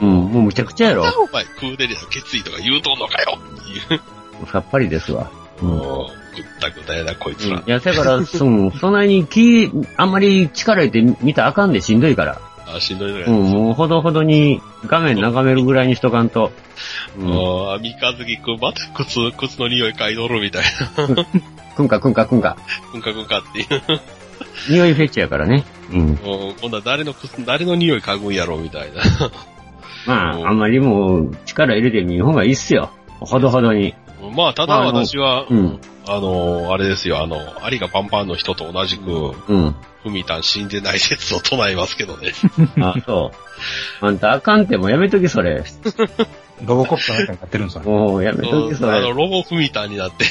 [0.02, 1.04] うん、もうむちゃくちゃやろ。
[1.04, 4.48] お前、クーデリアン決意とか言うとんのかよっていう。
[4.48, 5.30] さっぱりですわ。
[5.62, 5.68] うん。
[5.68, 7.58] もう、ぐったぐたやな、こいつら。
[7.58, 12.40] いや、だから、その、そんなに気、あんまり力入れて見たらあかんでしんどいから。
[12.68, 13.28] あ、しんどいのや。
[13.28, 16.54] うん、もうほどほどに画面眺めるぐらいにしとかんと。
[17.18, 17.34] うん。
[17.34, 20.64] ああ、三日月くん、また靴、 靴の匂い嗅いどるみたい
[21.16, 21.26] な。
[21.76, 22.56] くんかくんかくんか。
[22.94, 24.00] くんかくんかっていう。
[24.70, 25.66] 匂いフェチやからね。
[25.92, 26.08] うん。
[26.16, 29.02] もう今度は誰の靴、誰の匂い嗅ぐんやろみたいな。
[30.06, 32.92] まあ、あんまりもう力入れてみる方がいいっすよ。
[33.20, 33.94] ほどほどに。
[34.36, 35.80] まあ、ただ私は、うん。
[36.08, 39.76] あの、あれですよ、あの、アリがパンパンの人と同じく、うん。
[40.04, 42.32] ふみたん死んでない説を唱えますけどね。
[42.82, 43.32] あ、そ
[44.02, 44.06] う。
[44.06, 45.64] あんたあかんってもうやめときそれ。
[46.64, 47.84] ロボコップの中になってるんですよ。
[47.84, 49.10] もうやめときそあの、れ。
[49.10, 50.26] ロボふみたんになって、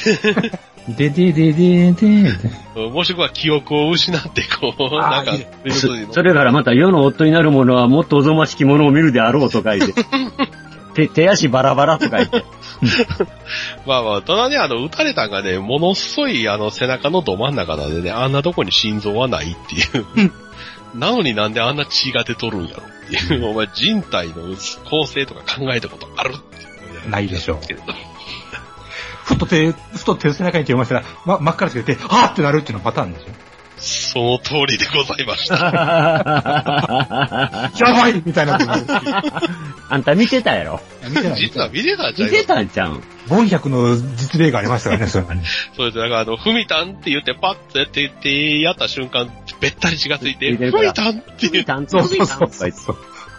[0.87, 2.31] ででででで
[2.73, 2.89] で。
[2.89, 5.33] もしくは記憶を失って、こう、なんか、
[5.69, 9.93] そそれからまた世の夫になる者はもっとおぞましきものを見るであろうと書いて。
[10.95, 12.43] 手、手足バラバラと書いて。
[13.85, 20.31] まあまあ、ただね、あの、撃たれたんがね、ものすごい、あの、背中のど真ん中なんでね、あんなとこに心臓はないっていう。
[20.95, 23.45] なのになんであんな血が出とるんやろっていう。
[23.45, 24.35] お前、人体の
[24.89, 27.09] 構成とか考えたことあるっていう。
[27.09, 27.81] ないでしょうけど
[29.27, 33.29] ふっと手、ふと手を背中に手を回したら、ま、真っ赤らつけて、はぁってなるっていうのがパターンですよ。
[33.79, 35.55] その通りでございました。
[37.77, 39.13] やばいみたいなことになるし
[39.89, 40.81] あんた見てたやろ？
[41.07, 41.39] 見てない。
[41.39, 43.03] 実は見てたんじゃ見てたんちゃうん？
[43.27, 45.43] ボン100の実例がありましたからね、それはね。
[45.75, 45.97] そうです。
[45.99, 51.63] だからあの、ふみたんって言ってパッとやってって、やった瞬間、べったり血がついて、ついてるからふみたんっていう。
[51.65, 52.97] 担当そうそうそうとか言ってそう。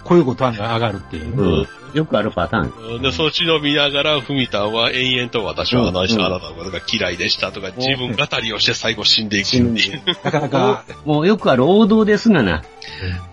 [0.09, 1.67] こういうことが上がるっていうね。
[1.93, 1.97] うん。
[1.99, 3.03] よくあるパターン。
[3.03, 10.03] で、そっちの見ながら、ふみたんは延々と私はあの人、うんあなたのことが嫌いでしたとか、自分語りをして最後死んでいくっていう。
[10.25, 12.63] なかなか、もうよくある王道ですがな。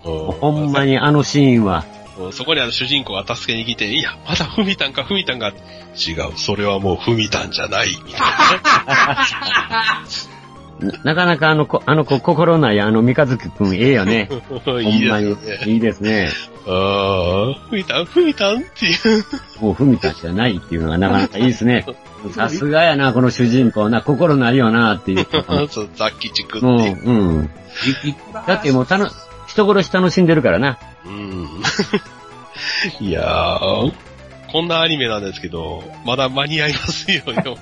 [0.04, 1.86] うんほんまにあのシーンは。
[1.90, 1.92] う
[2.28, 5.56] んそこにあの主人公が助けに来て、いや、まだふみたんかふみたんが、違う、
[6.36, 10.04] それはもうふみたんじゃない、みたいな
[11.04, 14.28] なかなかあの子、あの子心ないあの三日月くんええよね。
[14.82, 15.72] いいですよね。。
[15.72, 16.28] いいですね。
[16.66, 19.24] ああ、ふみたん、ふみたんっていう。
[19.60, 21.86] もうふみたちじゃないっていうのがなかなかいいですね。
[22.34, 25.26] さすがやな、この主人公な、心ないよな、っていう。
[25.70, 27.08] そうザッキチクってうん、いう。
[27.08, 27.12] う
[27.42, 27.50] ん。
[28.46, 29.08] だってもうたの、
[29.46, 30.78] 人殺し楽しんでるからな。
[31.06, 31.46] うん。
[33.00, 33.92] いやー、
[34.50, 37.58] こんなアニメなんですけど、まだ間に合いますよ、よ、よ、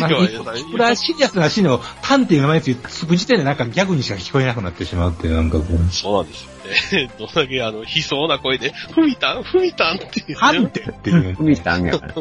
[0.00, 5.92] まあ、よこれはシリアスなシーンのタンっていう名前つく時点でなんかギャグにしか聞こえなくなってしまうっていう、なんかこう。
[5.92, 7.10] そうなんですよね。
[7.18, 11.34] どんだけあの、悲壮な声で、ふみたん、ふみたんっていう、ってっていう。
[11.34, 12.14] ふみたんやから。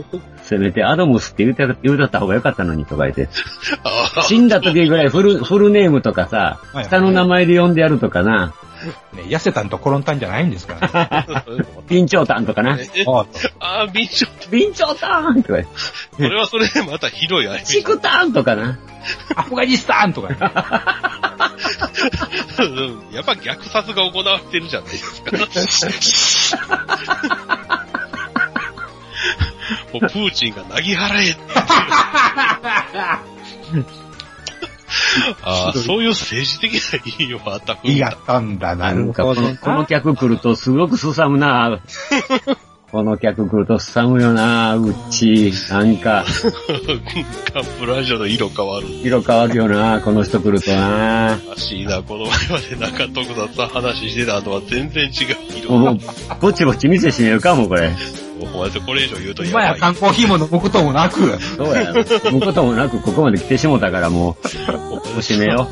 [0.44, 3.30] せめてアドムスって言うた、言うたった方がよかったのにとか言って。
[4.28, 8.54] 死んだ時ぐらいフル、フルネームとかさはい、下の名前で呼んでやるとかな。
[9.14, 11.44] ね、痩せたんと転んだんじゃないんですから、ね。
[11.88, 12.78] 備長炭とかな。
[12.80, 13.26] えあ
[13.60, 15.60] あー、ビンチョ備長炭とか。
[16.16, 17.66] それはそれでまた広いアニメ。
[17.66, 18.80] チクタンとかな。
[19.36, 20.38] アフガニスタンとか、ね。
[22.60, 25.32] うんやっぱ虐殺が行われてるじゃないですか。
[29.94, 31.42] もうプーチンがなぎ払えって。
[35.44, 38.94] ああ、そういう政治的な意味もあったいやったんだな。
[38.94, 41.80] なんかこの、この客来るとすごくすさむな。
[42.94, 45.52] この客来るとすさむよな、うっち。
[45.72, 46.24] なんか、
[47.52, 48.88] カンプラジオの色変わる。
[48.88, 51.40] 色変わるよな、この人来るとな。
[51.50, 55.12] らしいな、この前まで中徳雑な話してたのは全然違う
[55.58, 55.72] 色。
[55.72, 55.98] もう、
[56.40, 57.92] ぼちぼち店閉めるかも、これ。
[58.44, 59.76] お前これ以上言うとや今や。
[59.80, 61.94] 缶コーヒーも飲むこともなく、そうや。
[62.32, 64.38] むこともなく、ここまで来てしもたから、も
[64.68, 65.70] う、もう閉めよ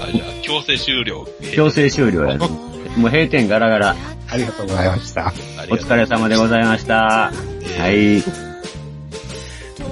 [0.00, 1.26] あじゃあ、強制終了。
[1.40, 1.44] う。
[1.52, 2.48] 強制終了やね。
[2.96, 3.96] もう閉店ガラガラ。
[4.30, 5.32] ありがとうございました。
[5.70, 7.32] お疲れ様でございました。
[7.32, 7.32] は
[7.90, 8.22] い。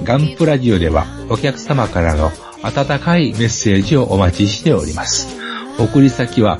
[0.03, 2.31] ガンプラジオではお客様からの
[2.61, 5.27] 温かいメッセージをお待ちしております。
[5.79, 6.59] 送り先は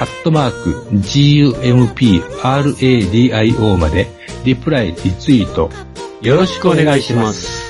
[0.00, 4.08] アットマーク、gumpradio まで、
[4.44, 5.68] リプライ、リツイート、
[6.22, 7.67] よろしくお願いします。